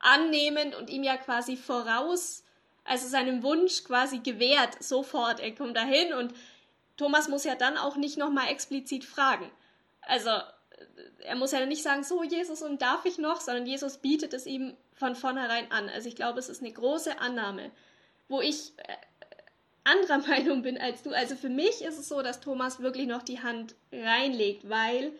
annehmend 0.00 0.74
und 0.74 0.90
ihm 0.90 1.02
ja 1.02 1.16
quasi 1.16 1.56
voraus, 1.56 2.44
also 2.84 3.06
seinem 3.08 3.42
Wunsch 3.42 3.84
quasi 3.84 4.18
gewährt, 4.18 4.82
sofort, 4.82 5.40
er 5.40 5.54
kommt 5.54 5.76
dahin 5.76 6.12
und 6.14 6.32
Thomas 6.96 7.28
muss 7.28 7.44
ja 7.44 7.54
dann 7.54 7.76
auch 7.76 7.96
nicht 7.96 8.18
nochmal 8.18 8.48
explizit 8.48 9.04
fragen. 9.04 9.50
Also 10.02 10.30
er 11.24 11.36
muss 11.36 11.52
ja 11.52 11.64
nicht 11.66 11.82
sagen, 11.82 12.04
so 12.04 12.22
Jesus 12.22 12.62
und 12.62 12.82
darf 12.82 13.04
ich 13.04 13.18
noch, 13.18 13.40
sondern 13.40 13.66
Jesus 13.66 13.98
bietet 13.98 14.32
es 14.34 14.46
ihm 14.46 14.76
von 14.94 15.14
vornherein 15.14 15.70
an. 15.70 15.88
Also 15.88 16.08
ich 16.08 16.16
glaube, 16.16 16.38
es 16.38 16.48
ist 16.48 16.62
eine 16.62 16.72
große 16.72 17.18
Annahme, 17.20 17.70
wo 18.28 18.40
ich 18.40 18.72
äh, 18.78 18.96
anderer 19.84 20.18
Meinung 20.28 20.62
bin 20.62 20.78
als 20.78 21.02
du. 21.02 21.10
Also 21.10 21.36
für 21.36 21.48
mich 21.48 21.82
ist 21.82 21.98
es 21.98 22.08
so, 22.08 22.22
dass 22.22 22.40
Thomas 22.40 22.80
wirklich 22.80 23.06
noch 23.06 23.22
die 23.22 23.40
Hand 23.40 23.74
reinlegt, 23.92 24.68
weil 24.68 25.12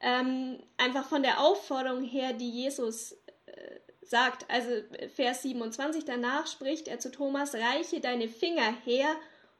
ähm, 0.00 0.58
einfach 0.76 1.06
von 1.08 1.22
der 1.22 1.40
Aufforderung 1.40 2.04
her, 2.04 2.32
die 2.32 2.50
Jesus 2.50 3.12
äh, 3.46 3.80
sagt, 4.08 4.50
also 4.50 4.70
Vers 5.14 5.42
27, 5.42 6.04
danach 6.04 6.46
spricht 6.46 6.88
er 6.88 6.98
zu 6.98 7.10
Thomas, 7.10 7.54
reiche 7.54 8.00
deine 8.00 8.28
Finger 8.28 8.72
her 8.84 9.08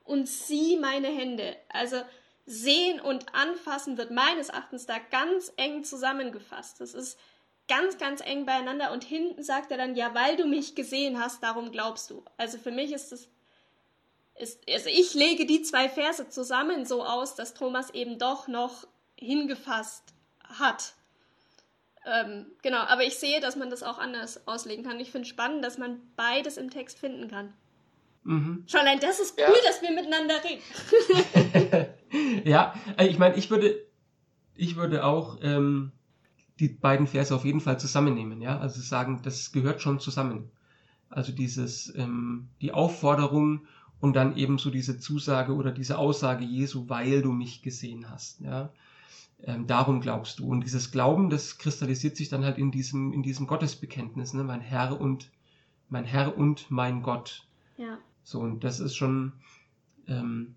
und 0.04 0.28
sieh 0.28 0.76
meine 0.76 1.08
Hände. 1.08 1.56
Also 1.68 2.00
sehen 2.46 3.00
und 3.00 3.34
anfassen 3.34 3.98
wird 3.98 4.12
meines 4.12 4.50
Erachtens 4.50 4.86
da 4.86 4.94
ganz 5.10 5.52
eng 5.56 5.84
zusammengefasst. 5.84 6.80
Das 6.80 6.94
ist 6.94 7.18
ganz, 7.68 7.98
ganz 7.98 8.20
eng 8.20 8.46
beieinander 8.46 8.92
und 8.92 9.02
hinten 9.02 9.42
sagt 9.42 9.72
er 9.72 9.78
dann, 9.78 9.96
ja, 9.96 10.14
weil 10.14 10.36
du 10.36 10.46
mich 10.46 10.76
gesehen 10.76 11.20
hast, 11.20 11.42
darum 11.42 11.72
glaubst 11.72 12.10
du. 12.10 12.24
Also 12.36 12.58
für 12.58 12.70
mich 12.70 12.92
ist 12.92 13.12
es, 13.12 13.28
ist, 14.36 14.60
also 14.70 14.88
ich 14.88 15.14
lege 15.14 15.46
die 15.46 15.62
zwei 15.62 15.88
Verse 15.88 16.28
zusammen 16.28 16.86
so 16.86 17.04
aus, 17.04 17.34
dass 17.34 17.54
Thomas 17.54 17.90
eben 17.90 18.18
doch 18.18 18.46
noch 18.46 18.86
hingefasst 19.16 20.04
hat. 20.44 20.94
Ähm, 22.06 22.46
genau, 22.62 22.78
aber 22.78 23.02
ich 23.02 23.16
sehe, 23.16 23.40
dass 23.40 23.56
man 23.56 23.68
das 23.68 23.82
auch 23.82 23.98
anders 23.98 24.46
auslegen 24.46 24.84
kann. 24.84 25.00
Ich 25.00 25.10
finde 25.10 25.26
spannend, 25.26 25.64
dass 25.64 25.76
man 25.76 26.00
beides 26.14 26.56
im 26.56 26.70
Text 26.70 26.98
finden 27.00 27.28
kann. 27.28 27.52
Mhm. 28.22 28.64
Schon 28.66 28.80
allein 28.80 29.00
das 29.00 29.18
ist 29.18 29.36
cool, 29.38 29.54
ja. 29.54 29.68
dass 29.68 29.82
wir 29.82 29.90
miteinander 29.90 30.34
reden. 30.44 31.82
ja, 32.44 32.74
äh, 32.96 33.06
ich 33.06 33.18
meine, 33.18 33.36
ich 33.36 33.50
würde, 33.50 33.76
ich 34.54 34.76
würde 34.76 35.04
auch 35.04 35.38
ähm, 35.42 35.90
die 36.60 36.68
beiden 36.68 37.08
Verse 37.08 37.34
auf 37.34 37.44
jeden 37.44 37.60
Fall 37.60 37.78
zusammennehmen, 37.80 38.40
ja. 38.40 38.58
Also 38.58 38.80
sagen, 38.80 39.20
das 39.22 39.50
gehört 39.50 39.82
schon 39.82 39.98
zusammen. 39.98 40.50
Also 41.08 41.32
dieses, 41.32 41.92
ähm, 41.96 42.48
die 42.60 42.72
Aufforderung 42.72 43.66
und 44.00 44.14
dann 44.14 44.36
eben 44.36 44.58
so 44.58 44.70
diese 44.70 44.98
Zusage 44.98 45.54
oder 45.54 45.72
diese 45.72 45.98
Aussage 45.98 46.44
Jesu, 46.44 46.88
weil 46.88 47.22
du 47.22 47.32
mich 47.32 47.62
gesehen 47.62 48.10
hast, 48.10 48.40
ja. 48.40 48.70
Ähm, 49.46 49.68
darum 49.68 50.00
glaubst 50.00 50.40
du. 50.40 50.48
Und 50.48 50.62
dieses 50.62 50.90
Glauben, 50.90 51.30
das 51.30 51.56
kristallisiert 51.58 52.16
sich 52.16 52.28
dann 52.28 52.44
halt 52.44 52.58
in 52.58 52.72
diesem, 52.72 53.12
in 53.12 53.22
diesem 53.22 53.46
Gottesbekenntnis, 53.46 54.34
ne? 54.34 54.42
Mein 54.42 54.60
Herr 54.60 55.00
und, 55.00 55.30
mein 55.88 56.04
Herr 56.04 56.36
und 56.36 56.68
mein 56.68 57.02
Gott. 57.02 57.46
Ja. 57.76 57.98
So, 58.24 58.40
und 58.40 58.64
das 58.64 58.80
ist 58.80 58.96
schon, 58.96 59.34
ähm, 60.08 60.56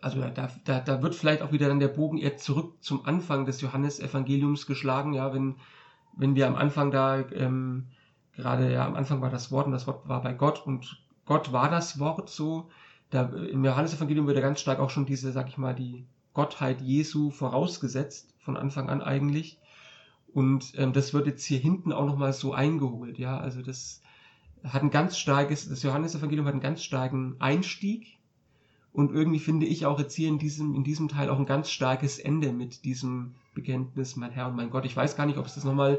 also 0.00 0.20
da, 0.20 0.50
da, 0.64 0.80
da 0.80 1.02
wird 1.02 1.14
vielleicht 1.14 1.40
auch 1.40 1.52
wieder 1.52 1.68
dann 1.68 1.78
der 1.78 1.86
Bogen 1.86 2.18
eher 2.18 2.36
zurück 2.36 2.74
zum 2.80 3.04
Anfang 3.06 3.46
des 3.46 3.60
Johannesevangeliums 3.60 4.66
geschlagen, 4.66 5.12
ja, 5.12 5.32
wenn, 5.32 5.54
wenn 6.16 6.34
wir 6.34 6.48
am 6.48 6.56
Anfang 6.56 6.90
da, 6.90 7.20
ähm, 7.30 7.86
gerade 8.34 8.72
ja, 8.72 8.86
am 8.86 8.96
Anfang 8.96 9.20
war 9.20 9.30
das 9.30 9.52
Wort 9.52 9.66
und 9.66 9.72
das 9.72 9.86
Wort 9.86 10.08
war 10.08 10.20
bei 10.20 10.32
Gott 10.32 10.66
und 10.66 11.00
Gott 11.26 11.52
war 11.52 11.70
das 11.70 12.00
Wort 12.00 12.28
so, 12.28 12.70
da 13.10 13.22
im 13.22 13.64
Johannesevangelium 13.64 14.26
wird 14.26 14.36
ja 14.36 14.42
ganz 14.42 14.60
stark 14.60 14.80
auch 14.80 14.90
schon 14.90 15.06
diese, 15.06 15.30
sag 15.30 15.48
ich 15.48 15.58
mal, 15.58 15.76
die 15.76 16.06
Gottheit 16.38 16.80
Jesu 16.80 17.30
vorausgesetzt, 17.30 18.32
von 18.38 18.56
Anfang 18.56 18.88
an 18.88 19.02
eigentlich. 19.02 19.58
Und 20.32 20.72
ähm, 20.76 20.92
das 20.92 21.12
wird 21.12 21.26
jetzt 21.26 21.44
hier 21.44 21.58
hinten 21.58 21.92
auch 21.92 22.06
nochmal 22.06 22.32
so 22.32 22.52
eingeholt, 22.52 23.18
ja, 23.18 23.38
also 23.38 23.60
das 23.60 24.02
hat 24.62 24.82
ein 24.82 24.90
ganz 24.90 25.18
starkes, 25.18 25.68
das 25.68 25.82
Johannesevangelium 25.82 26.46
hat 26.46 26.52
einen 26.52 26.60
ganz 26.60 26.84
starken 26.84 27.36
Einstieg, 27.40 28.18
und 28.92 29.12
irgendwie 29.12 29.38
finde 29.38 29.66
ich 29.66 29.86
auch 29.86 29.98
jetzt 29.98 30.14
hier 30.14 30.28
in 30.28 30.38
diesem, 30.38 30.74
in 30.74 30.82
diesem 30.82 31.08
Teil 31.08 31.30
auch 31.30 31.38
ein 31.38 31.46
ganz 31.46 31.70
starkes 31.70 32.18
Ende 32.18 32.52
mit 32.52 32.84
diesem 32.84 33.34
Bekenntnis, 33.54 34.16
mein 34.16 34.32
Herr 34.32 34.48
und 34.48 34.56
mein 34.56 34.70
Gott. 34.70 34.84
Ich 34.84 34.96
weiß 34.96 35.14
gar 35.16 35.26
nicht, 35.26 35.38
ob 35.38 35.46
es 35.46 35.54
das 35.54 35.64
nochmal 35.64 35.98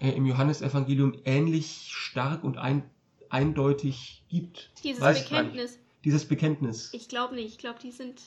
äh, 0.00 0.10
im 0.10 0.26
Johannesevangelium 0.26 1.14
ähnlich 1.24 1.88
stark 1.90 2.44
und 2.44 2.58
ein, 2.58 2.82
eindeutig 3.30 4.24
gibt. 4.28 4.72
Dieses 4.82 5.00
weiß 5.00 5.22
Bekenntnis. 5.22 5.78
Dieses 6.04 6.26
Bekenntnis. 6.26 6.92
Ich 6.92 7.08
glaube 7.08 7.34
nicht. 7.34 7.52
Ich 7.52 7.58
glaube, 7.58 7.78
die 7.82 7.92
sind, 7.92 8.20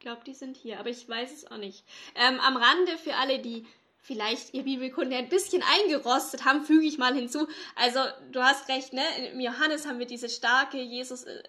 glaube, 0.00 0.22
die 0.26 0.34
sind 0.34 0.56
hier, 0.56 0.78
aber 0.78 0.90
ich 0.90 1.08
weiß 1.08 1.32
es 1.32 1.50
auch 1.50 1.56
nicht. 1.56 1.84
Ähm, 2.14 2.40
am 2.40 2.56
Rande 2.56 2.98
für 2.98 3.14
alle, 3.14 3.38
die 3.38 3.66
vielleicht 4.00 4.54
ihr 4.54 4.62
Bibelkunde 4.62 5.16
ein 5.16 5.28
bisschen 5.28 5.62
eingerostet 5.62 6.44
haben, 6.44 6.64
füge 6.64 6.86
ich 6.86 6.98
mal 6.98 7.14
hinzu. 7.14 7.48
Also, 7.76 8.00
du 8.32 8.42
hast 8.42 8.68
recht, 8.68 8.92
ne? 8.92 9.02
Im 9.32 9.40
Johannes 9.40 9.86
haben 9.86 9.98
wir 9.98 10.06
diese 10.06 10.28
starke 10.28 10.78
Jesus 10.78 11.24
äh, 11.24 11.42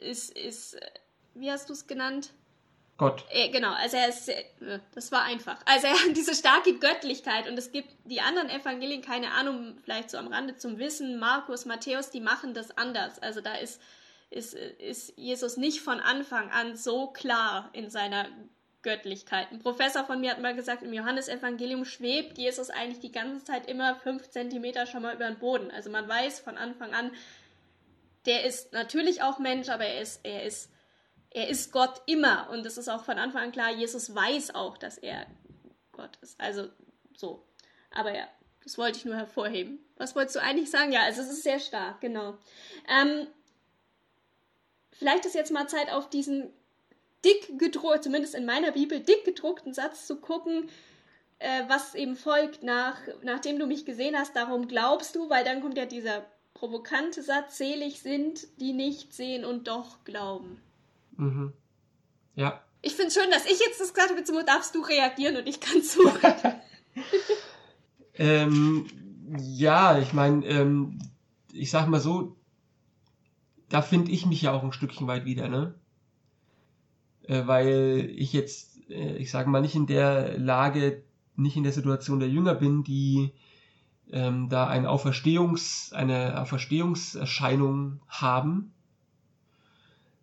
ist, 0.00 0.36
ist 0.36 0.76
wie 1.34 1.50
hast 1.50 1.68
du 1.68 1.72
es 1.72 1.86
genannt? 1.86 2.30
Gott. 2.96 3.24
Äh, 3.30 3.48
genau, 3.48 3.72
also 3.72 3.96
er 3.96 4.08
ist, 4.10 4.28
äh, 4.28 4.44
das 4.94 5.10
war 5.10 5.22
einfach. 5.22 5.56
Also 5.64 5.86
er 5.86 5.94
hat 5.94 6.14
diese 6.14 6.34
starke 6.34 6.78
Göttlichkeit 6.78 7.48
und 7.48 7.58
es 7.58 7.72
gibt 7.72 7.88
die 8.04 8.20
anderen 8.20 8.50
Evangelien, 8.50 9.00
keine 9.00 9.32
Ahnung, 9.32 9.78
vielleicht 9.82 10.10
so 10.10 10.18
am 10.18 10.28
Rande 10.28 10.56
zum 10.56 10.78
Wissen, 10.78 11.18
Markus, 11.18 11.64
Matthäus, 11.64 12.10
die 12.10 12.20
machen 12.20 12.52
das 12.52 12.76
anders. 12.76 13.18
Also 13.22 13.40
da 13.40 13.54
ist, 13.54 13.80
ist, 14.30 14.54
ist 14.54 15.12
Jesus 15.16 15.56
nicht 15.56 15.80
von 15.80 16.00
Anfang 16.00 16.50
an 16.50 16.76
so 16.76 17.08
klar 17.08 17.70
in 17.72 17.90
seiner 17.90 18.26
Göttlichkeit. 18.82 19.50
Ein 19.50 19.58
Professor 19.58 20.04
von 20.04 20.20
mir 20.20 20.30
hat 20.30 20.40
mal 20.40 20.54
gesagt, 20.54 20.82
im 20.82 20.92
Johannesevangelium 20.92 21.84
schwebt 21.84 22.38
Jesus 22.38 22.70
eigentlich 22.70 23.00
die 23.00 23.12
ganze 23.12 23.44
Zeit 23.44 23.68
immer 23.68 23.96
fünf 23.96 24.30
Zentimeter 24.30 24.86
schon 24.86 25.02
mal 25.02 25.14
über 25.14 25.26
den 25.26 25.38
Boden. 25.38 25.70
Also 25.70 25.90
man 25.90 26.08
weiß 26.08 26.40
von 26.40 26.56
Anfang 26.56 26.94
an, 26.94 27.10
der 28.26 28.44
ist 28.44 28.72
natürlich 28.72 29.22
auch 29.22 29.38
Mensch, 29.38 29.68
aber 29.68 29.84
er 29.84 30.00
ist, 30.00 30.20
er 30.24 30.44
ist 30.44 30.70
er 31.30 31.48
ist 31.48 31.72
Gott 31.72 32.02
immer 32.06 32.50
und 32.50 32.66
es 32.66 32.76
ist 32.76 32.88
auch 32.88 33.04
von 33.04 33.18
Anfang 33.18 33.44
an 33.44 33.52
klar, 33.52 33.70
Jesus 33.70 34.14
weiß 34.14 34.54
auch, 34.54 34.76
dass 34.76 34.98
er 34.98 35.26
Gott 35.92 36.18
ist. 36.22 36.40
Also 36.40 36.68
so. 37.16 37.46
Aber 37.92 38.14
ja, 38.14 38.26
das 38.64 38.78
wollte 38.78 38.98
ich 38.98 39.04
nur 39.04 39.16
hervorheben. 39.16 39.78
Was 39.96 40.16
wolltest 40.16 40.36
du 40.36 40.42
eigentlich 40.42 40.70
sagen? 40.70 40.92
Ja, 40.92 41.02
also 41.02 41.22
es 41.22 41.30
ist 41.30 41.42
sehr 41.42 41.60
stark, 41.60 42.00
genau. 42.00 42.36
Ähm, 42.88 43.28
vielleicht 45.00 45.24
ist 45.24 45.34
jetzt 45.34 45.50
mal 45.50 45.66
Zeit 45.66 45.90
auf 45.90 46.10
diesen 46.10 46.50
dick 47.24 47.58
gedruckten, 47.58 48.02
zumindest 48.02 48.34
in 48.34 48.44
meiner 48.44 48.70
Bibel, 48.70 49.00
dick 49.00 49.24
gedruckten 49.24 49.72
Satz 49.72 50.06
zu 50.06 50.16
gucken, 50.20 50.68
äh, 51.38 51.62
was 51.68 51.94
eben 51.94 52.16
folgt 52.16 52.62
nach, 52.62 52.98
nachdem 53.22 53.58
du 53.58 53.66
mich 53.66 53.86
gesehen 53.86 54.14
hast, 54.14 54.36
darum 54.36 54.68
glaubst 54.68 55.16
du, 55.16 55.30
weil 55.30 55.42
dann 55.42 55.62
kommt 55.62 55.78
ja 55.78 55.86
dieser 55.86 56.26
provokante 56.52 57.22
Satz, 57.22 57.56
selig 57.56 58.02
sind, 58.02 58.46
die 58.60 58.74
nicht 58.74 59.14
sehen 59.14 59.46
und 59.46 59.68
doch 59.68 60.04
glauben. 60.04 60.60
Mhm. 61.16 61.54
Ja. 62.36 62.62
Ich 62.82 62.94
finde 62.94 63.10
schön, 63.10 63.30
dass 63.30 63.46
ich 63.46 63.58
jetzt 63.58 63.80
das 63.80 63.94
gesagt 63.94 64.10
habe, 64.10 64.20
jetzt 64.20 64.32
darfst 64.46 64.74
du 64.74 64.82
reagieren 64.82 65.36
und 65.36 65.48
ich 65.48 65.60
kann 65.60 65.82
zu. 65.82 66.00
ähm, 68.14 68.86
ja, 69.38 69.98
ich 69.98 70.12
meine, 70.12 70.46
ähm, 70.46 70.98
ich 71.52 71.70
sag 71.70 71.88
mal 71.88 72.00
so, 72.00 72.36
da 73.70 73.80
finde 73.80 74.12
ich 74.12 74.26
mich 74.26 74.42
ja 74.42 74.52
auch 74.52 74.62
ein 74.62 74.72
Stückchen 74.72 75.06
weit 75.06 75.24
wieder, 75.24 75.48
ne? 75.48 75.74
Äh, 77.22 77.46
weil 77.46 78.12
ich 78.14 78.34
jetzt, 78.34 78.78
äh, 78.90 79.16
ich 79.16 79.30
sage 79.30 79.48
mal, 79.48 79.62
nicht 79.62 79.74
in 79.74 79.86
der 79.86 80.38
Lage, 80.38 81.02
nicht 81.36 81.56
in 81.56 81.62
der 81.62 81.72
Situation 81.72 82.20
der 82.20 82.28
Jünger 82.28 82.54
bin, 82.54 82.84
die 82.84 83.32
ähm, 84.12 84.50
da 84.50 84.66
ein 84.66 84.84
Auferstehungs, 84.84 85.92
eine 85.94 86.38
Auferstehungserscheinung 86.40 88.02
haben 88.08 88.74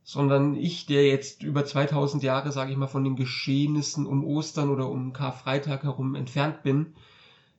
sondern 0.08 0.56
ich, 0.56 0.86
der 0.86 1.06
jetzt 1.06 1.44
über 1.44 1.66
2000 1.66 2.24
Jahre, 2.24 2.54
sage 2.54 2.72
ich 2.72 2.78
mal, 2.78 2.88
von 2.88 3.04
den 3.04 3.18
Geschehnissen 3.18 4.06
um 4.06 4.24
Ostern 4.24 4.70
oder 4.70 4.90
um 4.90 5.12
Karfreitag 5.12 5.84
herum 5.84 6.16
entfernt 6.16 6.64
bin, 6.64 6.94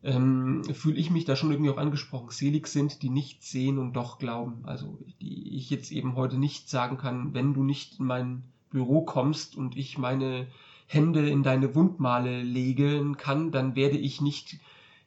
ähm, 0.03 0.63
fühle 0.65 0.97
ich 0.97 1.11
mich 1.11 1.25
da 1.25 1.37
schon 1.37 1.51
irgendwie 1.51 1.71
auch 1.71 1.79
angesprochen. 1.79 2.31
Selig 2.31 2.69
sind, 2.69 3.03
die 3.03 3.11
nicht 3.11 3.43
sehen 3.43 3.79
und 3.79 3.95
doch 3.95 4.19
glauben. 4.19 4.63
Also 4.65 4.99
die 5.21 5.57
ich 5.57 5.71
jetzt 5.71 5.91
eben 5.91 6.15
heute 6.15 6.39
nicht 6.39 6.69
sagen 6.69 6.99
kann, 6.99 7.35
wenn 7.35 7.55
du 7.55 7.63
nicht 7.63 7.99
in 7.99 8.07
mein 8.07 8.43
Büro 8.71 9.03
kommst 9.03 9.57
und 9.57 9.77
ich 9.77 9.99
meine 9.99 10.47
Hände 10.87 11.29
in 11.29 11.43
deine 11.43 11.75
Wundmale 11.75 12.43
legen 12.43 13.17
kann, 13.17 13.51
dann 13.51 13.77
werde 13.77 13.99
ich 13.99 14.21
nicht, 14.21 14.59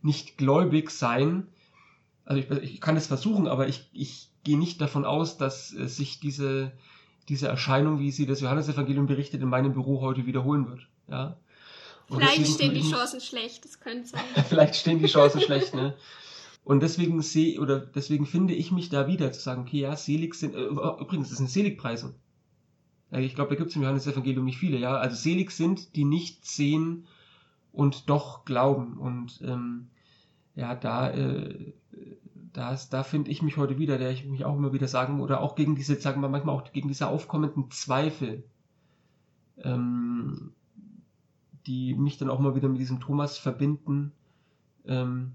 nicht 0.01 0.38
gläubig 0.38 0.91
sein. 0.91 1.47
Also 2.25 2.41
ich, 2.41 2.73
ich 2.73 2.82
kann 2.82 2.97
es 2.97 3.08
versuchen, 3.08 3.47
aber 3.47 3.67
ich, 3.67 3.89
ich 3.93 4.30
gehe 4.43 4.58
nicht 4.58 4.82
davon 4.82 5.06
aus, 5.06 5.38
dass 5.38 5.73
äh, 5.73 5.88
sich 5.88 6.19
diese 6.19 6.71
diese 7.30 7.47
Erscheinung, 7.47 7.99
wie 7.99 8.12
sie 8.12 8.25
das 8.25 8.41
Johannesevangelium 8.41 9.06
berichtet, 9.06 9.41
in 9.41 9.49
meinem 9.49 9.73
Büro 9.73 10.01
heute 10.01 10.25
wiederholen 10.25 10.67
wird. 10.67 10.88
Ja. 11.08 11.38
Vielleicht 12.12 12.47
stehen 12.47 12.74
die 12.74 12.89
Chancen 12.89 13.21
schlecht, 13.21 13.65
das 13.65 13.80
könnte 13.80 14.10
sein. 14.10 14.21
Vielleicht 14.50 14.76
stehen 14.76 15.00
die 15.00 15.08
Chancen 15.08 15.41
schlecht, 15.41 15.74
ne? 15.74 15.95
Und 16.63 16.82
deswegen 16.82 17.21
sehe 17.21 17.60
oder 17.60 17.80
deswegen 17.80 18.26
finde 18.26 18.54
ich 18.54 18.71
mich 18.71 18.89
da 18.89 19.08
wieder 19.08 19.32
zu 19.32 19.41
sagen, 19.41 19.62
okay, 19.62 19.80
ja, 19.80 19.95
selig 19.95 20.36
sind. 20.36 20.54
Äh, 20.54 20.67
übrigens, 20.67 21.30
das 21.30 21.38
sind 21.38 21.50
Seligpreise. 21.50 22.13
Ich 23.12 23.36
glaube, 23.36 23.50
da 23.50 23.56
gibt 23.56 23.71
es 23.71 23.76
im 23.76 23.82
Johannesevangelium 23.82 24.45
nicht 24.45 24.58
viele, 24.58 24.78
ja. 24.78 24.95
Also 24.95 25.15
selig 25.15 25.52
sind, 25.52 25.95
die 25.95 26.06
nicht 26.06 26.45
sehen 26.45 27.08
und 27.71 28.10
doch 28.10 28.45
glauben. 28.45 28.97
Und 28.97 29.41
ähm, 29.43 29.88
ja, 30.56 30.76
da 30.76 31.10
äh, 31.12 31.74
da, 32.54 32.78
da 32.89 33.04
finde 33.04 33.32
ich 33.32 33.41
mich 33.41 33.58
heute 33.58 33.78
wieder, 33.78 33.97
der 33.97 34.12
ich 34.12 34.26
mich 34.26 34.45
auch 34.45 34.56
immer 34.56 34.74
wieder 34.74 34.88
sagen, 34.88 35.21
oder 35.21 35.41
auch 35.41 35.56
gegen 35.56 35.76
diese, 35.76 35.95
sagen 35.95 36.21
wir 36.21 36.30
manchmal 36.30 36.56
auch 36.56 36.71
gegen 36.71 36.88
diese 36.88 37.08
aufkommenden 37.08 37.71
Zweifel, 37.71 38.43
ähm, 39.63 40.52
die 41.65 41.93
mich 41.93 42.17
dann 42.17 42.30
auch 42.30 42.39
mal 42.39 42.56
wieder 42.56 42.69
mit 42.69 42.80
diesem 42.80 43.00
Thomas 43.00 43.38
verbinden, 43.38 44.12
ähm, 44.86 45.34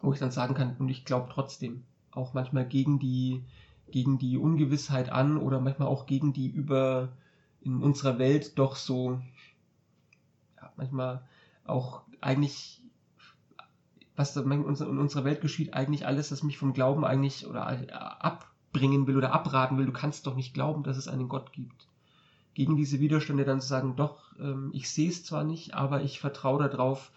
wo 0.00 0.12
ich 0.12 0.18
dann 0.18 0.30
sagen 0.30 0.54
kann, 0.54 0.76
und 0.78 0.88
ich 0.88 1.04
glaube 1.04 1.28
trotzdem, 1.32 1.84
auch 2.12 2.34
manchmal 2.34 2.66
gegen 2.66 2.98
die 2.98 3.42
gegen 3.90 4.18
die 4.18 4.38
Ungewissheit 4.38 5.10
an 5.10 5.36
oder 5.36 5.60
manchmal 5.60 5.88
auch 5.88 6.06
gegen 6.06 6.32
die 6.32 6.48
über 6.48 7.08
in 7.60 7.82
unserer 7.82 8.18
Welt 8.18 8.58
doch 8.58 8.76
so 8.76 9.20
ja, 10.56 10.72
manchmal 10.76 11.22
auch 11.64 12.02
eigentlich 12.20 12.80
was 14.16 14.36
in 14.36 14.50
unserer 14.50 15.24
Welt 15.24 15.40
geschieht, 15.40 15.72
eigentlich 15.72 16.06
alles, 16.06 16.28
das 16.28 16.42
mich 16.42 16.58
vom 16.58 16.74
Glauben 16.74 17.06
eigentlich 17.06 17.46
oder 17.46 17.66
abbringen 18.22 19.06
will 19.06 19.16
oder 19.16 19.32
abraten 19.32 19.78
will. 19.78 19.86
Du 19.86 19.92
kannst 19.92 20.26
doch 20.26 20.36
nicht 20.36 20.52
glauben, 20.52 20.82
dass 20.82 20.98
es 20.98 21.08
einen 21.08 21.28
Gott 21.28 21.52
gibt. 21.52 21.88
Gegen 22.54 22.76
diese 22.76 23.00
Widerstände 23.00 23.44
dann 23.44 23.60
zu 23.60 23.68
sagen, 23.68 23.96
doch, 23.96 24.32
ähm, 24.38 24.70
ich 24.74 24.90
sehe 24.90 25.08
es 25.08 25.24
zwar 25.24 25.44
nicht, 25.44 25.74
aber 25.74 26.02
ich 26.02 26.20
vertraue 26.20 26.68
darauf, 26.68 27.12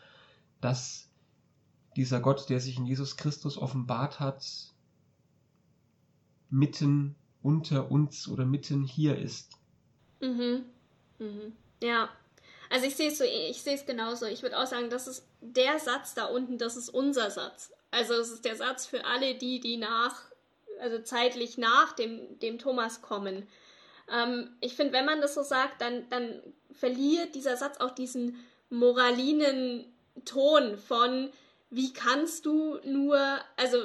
dass 0.62 1.10
dieser 1.96 2.20
Gott, 2.20 2.50
der 2.50 2.60
sich 2.60 2.78
in 2.78 2.86
Jesus 2.86 3.18
Christus 3.18 3.58
offenbart 3.58 4.20
hat, 4.20 4.46
mitten 6.50 7.16
unter 7.42 7.92
uns 7.92 8.28
oder 8.28 8.46
mitten 8.46 8.84
hier 8.84 9.18
ist. 9.18 9.52
Mhm. 10.22 10.66
Mhm. 11.20 11.54
Ja. 11.82 12.10
Also 12.70 12.88
ich 12.88 12.96
sehe 12.96 13.10
es 13.10 13.18
so, 13.18 13.24
ich 13.24 13.62
sehe 13.62 13.76
es 13.76 13.86
genauso. 13.86 14.26
Ich 14.26 14.42
würde 14.42 14.58
auch 14.58 14.66
sagen, 14.66 14.90
das 14.90 15.08
ist 15.08 15.28
der 15.42 15.80
Satz 15.80 16.14
da 16.14 16.26
unten, 16.26 16.58
das 16.58 16.78
ist 16.78 16.90
unser 16.90 17.30
Satz. 17.30 17.72
Also 17.92 18.14
es 18.14 18.32
ist 18.32 18.46
der 18.46 18.56
Satz 18.56 18.86
für 18.86 19.06
alle 19.06 19.36
die, 19.36 19.60
die 19.60 19.78
nach, 19.78 20.24
also 20.80 21.00
zeitlich 21.04 21.58
nach 21.58 21.94
dem, 21.94 22.40
dem 22.40 22.58
Thomas 22.58 23.02
kommen. 23.02 23.48
Ähm, 24.12 24.56
ich 24.62 24.76
finde, 24.76 24.94
wenn 24.94 25.06
man 25.06 25.22
das 25.22 25.34
so 25.34 25.44
sagt, 25.44 25.82
dann, 25.82 26.10
dann 26.10 26.42
verliert 26.72 27.36
dieser 27.36 27.58
Satz 27.58 27.78
auch 27.80 27.92
diesen 27.92 28.44
moralinen 28.70 29.86
Ton 30.26 30.78
von, 30.78 31.32
wie 31.70 31.94
kannst 31.94 32.46
du 32.46 32.80
nur, 32.84 33.20
also 33.58 33.78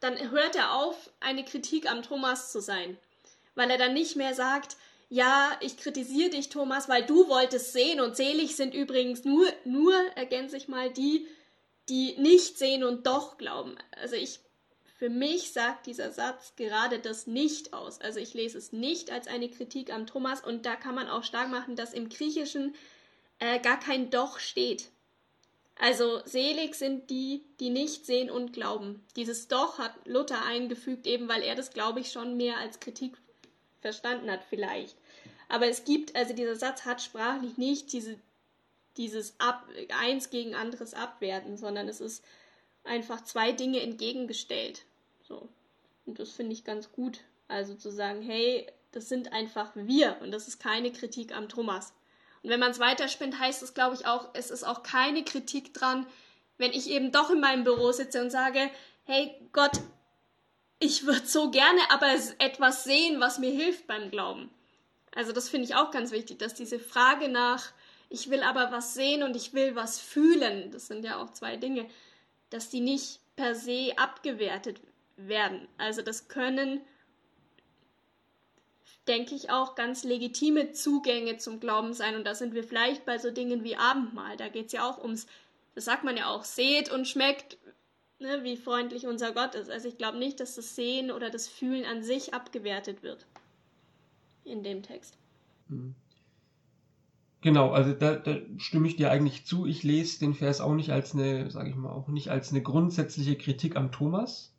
dann 0.00 0.30
hört 0.30 0.56
er 0.56 0.74
auf, 0.74 1.10
eine 1.20 1.44
Kritik 1.44 1.90
am 1.90 2.02
Thomas 2.02 2.52
zu 2.52 2.60
sein. 2.60 2.96
Weil 3.54 3.70
er 3.70 3.78
dann 3.78 3.94
nicht 3.94 4.16
mehr 4.16 4.34
sagt, 4.34 4.76
ja, 5.08 5.56
ich 5.60 5.76
kritisiere 5.76 6.30
dich, 6.30 6.48
Thomas, 6.48 6.88
weil 6.88 7.04
du 7.04 7.28
wolltest 7.28 7.72
sehen 7.72 8.00
und 8.00 8.16
selig 8.16 8.56
sind 8.56 8.74
übrigens 8.74 9.24
nur, 9.24 9.46
nur, 9.64 9.94
ergänze 10.16 10.56
ich 10.56 10.68
mal, 10.68 10.90
die, 10.90 11.26
die 11.88 12.16
nicht 12.18 12.58
sehen 12.58 12.84
und 12.84 13.06
doch 13.06 13.38
glauben. 13.38 13.76
Also 14.00 14.16
ich, 14.16 14.40
für 14.98 15.10
mich 15.10 15.52
sagt 15.52 15.86
dieser 15.86 16.10
Satz 16.10 16.54
gerade 16.56 16.98
das 16.98 17.26
nicht 17.26 17.74
aus. 17.74 18.00
Also 18.00 18.18
ich 18.18 18.32
lese 18.32 18.56
es 18.56 18.72
nicht 18.72 19.10
als 19.10 19.26
eine 19.26 19.50
Kritik 19.50 19.92
am 19.92 20.06
Thomas 20.06 20.40
und 20.40 20.64
da 20.64 20.74
kann 20.74 20.94
man 20.94 21.08
auch 21.08 21.22
stark 21.22 21.50
machen, 21.50 21.76
dass 21.76 21.92
im 21.92 22.08
Griechischen 22.08 22.74
äh, 23.38 23.60
gar 23.60 23.78
kein 23.78 24.10
Doch 24.10 24.38
steht. 24.38 24.88
Also 25.78 26.22
selig 26.24 26.74
sind 26.74 27.10
die, 27.10 27.44
die 27.60 27.68
nicht 27.68 28.06
sehen 28.06 28.30
und 28.30 28.54
glauben. 28.54 29.04
Dieses 29.16 29.48
Doch 29.48 29.78
hat 29.78 29.92
Luther 30.06 30.42
eingefügt, 30.46 31.06
eben 31.06 31.28
weil 31.28 31.42
er 31.42 31.54
das, 31.54 31.72
glaube 31.72 32.00
ich, 32.00 32.10
schon 32.10 32.38
mehr 32.38 32.56
als 32.56 32.80
Kritik 32.80 33.18
verstanden 33.82 34.30
hat, 34.30 34.40
vielleicht. 34.48 34.96
Aber 35.50 35.68
es 35.68 35.84
gibt, 35.84 36.16
also 36.16 36.32
dieser 36.32 36.56
Satz 36.56 36.86
hat 36.86 37.02
sprachlich 37.02 37.58
nicht 37.58 37.92
diese, 37.92 38.18
dieses 38.96 39.38
Ab, 39.38 39.68
eins 40.00 40.30
gegen 40.30 40.54
anderes 40.54 40.94
abwerten, 40.94 41.58
sondern 41.58 41.86
es 41.86 42.00
ist 42.00 42.24
einfach 42.86 43.22
zwei 43.22 43.52
Dinge 43.52 43.80
entgegengestellt. 43.80 44.84
So. 45.26 45.48
Und 46.04 46.18
das 46.18 46.30
finde 46.30 46.52
ich 46.52 46.64
ganz 46.64 46.92
gut. 46.92 47.20
Also 47.48 47.74
zu 47.74 47.90
sagen, 47.90 48.22
hey, 48.22 48.66
das 48.92 49.08
sind 49.08 49.32
einfach 49.32 49.70
wir 49.74 50.16
und 50.22 50.30
das 50.30 50.48
ist 50.48 50.58
keine 50.58 50.92
Kritik 50.92 51.36
am 51.36 51.48
Thomas. 51.48 51.92
Und 52.42 52.50
wenn 52.50 52.60
man 52.60 52.70
es 52.70 52.78
weiterspinnt, 52.78 53.38
heißt 53.38 53.62
es, 53.62 53.74
glaube 53.74 53.94
ich, 53.96 54.06
auch, 54.06 54.28
es 54.34 54.50
ist 54.50 54.64
auch 54.64 54.82
keine 54.82 55.24
Kritik 55.24 55.74
dran, 55.74 56.06
wenn 56.58 56.72
ich 56.72 56.88
eben 56.88 57.12
doch 57.12 57.30
in 57.30 57.40
meinem 57.40 57.64
Büro 57.64 57.92
sitze 57.92 58.22
und 58.22 58.30
sage, 58.30 58.70
hey 59.04 59.34
Gott, 59.52 59.80
ich 60.78 61.06
würde 61.06 61.26
so 61.26 61.50
gerne 61.50 61.80
aber 61.90 62.08
etwas 62.38 62.84
sehen, 62.84 63.20
was 63.20 63.38
mir 63.38 63.50
hilft 63.50 63.86
beim 63.86 64.10
Glauben. 64.10 64.50
Also 65.14 65.32
das 65.32 65.48
finde 65.48 65.66
ich 65.66 65.74
auch 65.74 65.90
ganz 65.90 66.10
wichtig, 66.10 66.38
dass 66.38 66.54
diese 66.54 66.78
Frage 66.78 67.28
nach, 67.28 67.72
ich 68.10 68.30
will 68.30 68.42
aber 68.42 68.70
was 68.70 68.94
sehen 68.94 69.22
und 69.22 69.34
ich 69.34 69.54
will 69.54 69.74
was 69.74 69.98
fühlen, 69.98 70.70
das 70.70 70.86
sind 70.86 71.04
ja 71.04 71.20
auch 71.20 71.30
zwei 71.30 71.56
Dinge, 71.56 71.88
dass 72.50 72.70
die 72.70 72.80
nicht 72.80 73.20
per 73.36 73.54
se 73.54 73.92
abgewertet 73.96 74.80
werden. 75.16 75.68
Also 75.78 76.02
das 76.02 76.28
können 76.28 76.80
denke 79.06 79.34
ich, 79.34 79.50
auch 79.50 79.74
ganz 79.74 80.04
legitime 80.04 80.72
Zugänge 80.72 81.36
zum 81.38 81.60
Glauben 81.60 81.94
sein. 81.94 82.16
Und 82.16 82.24
da 82.24 82.34
sind 82.34 82.54
wir 82.54 82.64
vielleicht 82.64 83.04
bei 83.04 83.18
so 83.18 83.30
Dingen 83.30 83.64
wie 83.64 83.76
Abendmahl. 83.76 84.36
Da 84.36 84.48
geht 84.48 84.66
es 84.66 84.72
ja 84.72 84.88
auch 84.88 84.98
ums, 85.02 85.26
das 85.74 85.84
sagt 85.84 86.04
man 86.04 86.16
ja 86.16 86.28
auch, 86.28 86.44
seht 86.44 86.90
und 86.90 87.06
schmeckt, 87.06 87.58
ne, 88.18 88.42
wie 88.42 88.56
freundlich 88.56 89.06
unser 89.06 89.32
Gott 89.32 89.54
ist. 89.54 89.70
Also 89.70 89.88
ich 89.88 89.98
glaube 89.98 90.18
nicht, 90.18 90.40
dass 90.40 90.54
das 90.54 90.74
Sehen 90.74 91.10
oder 91.10 91.30
das 91.30 91.48
Fühlen 91.48 91.84
an 91.84 92.02
sich 92.02 92.34
abgewertet 92.34 93.02
wird 93.02 93.26
in 94.44 94.62
dem 94.62 94.82
Text. 94.82 95.16
Mhm. 95.68 95.94
Genau, 97.46 97.70
also 97.70 97.92
da, 97.92 98.16
da 98.16 98.38
stimme 98.56 98.88
ich 98.88 98.96
dir 98.96 99.12
eigentlich 99.12 99.46
zu. 99.46 99.66
Ich 99.66 99.84
lese 99.84 100.18
den 100.18 100.34
Vers 100.34 100.60
auch 100.60 100.74
nicht 100.74 100.90
als 100.90 101.14
eine, 101.14 101.48
sage 101.48 101.70
ich 101.70 101.76
mal, 101.76 101.92
auch 101.92 102.08
nicht 102.08 102.28
als 102.28 102.50
eine 102.50 102.60
grundsätzliche 102.60 103.36
Kritik 103.36 103.76
am 103.76 103.92
Thomas, 103.92 104.52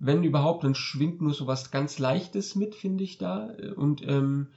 wenn 0.00 0.24
überhaupt, 0.24 0.64
dann 0.64 0.74
schwingt 0.74 1.20
nur 1.20 1.32
so 1.32 1.46
was 1.46 1.70
ganz 1.70 2.00
Leichtes 2.00 2.56
mit, 2.56 2.74
finde 2.74 3.04
ich 3.04 3.18
da. 3.18 3.50
Und 3.76 4.04
ähm, 4.04 4.48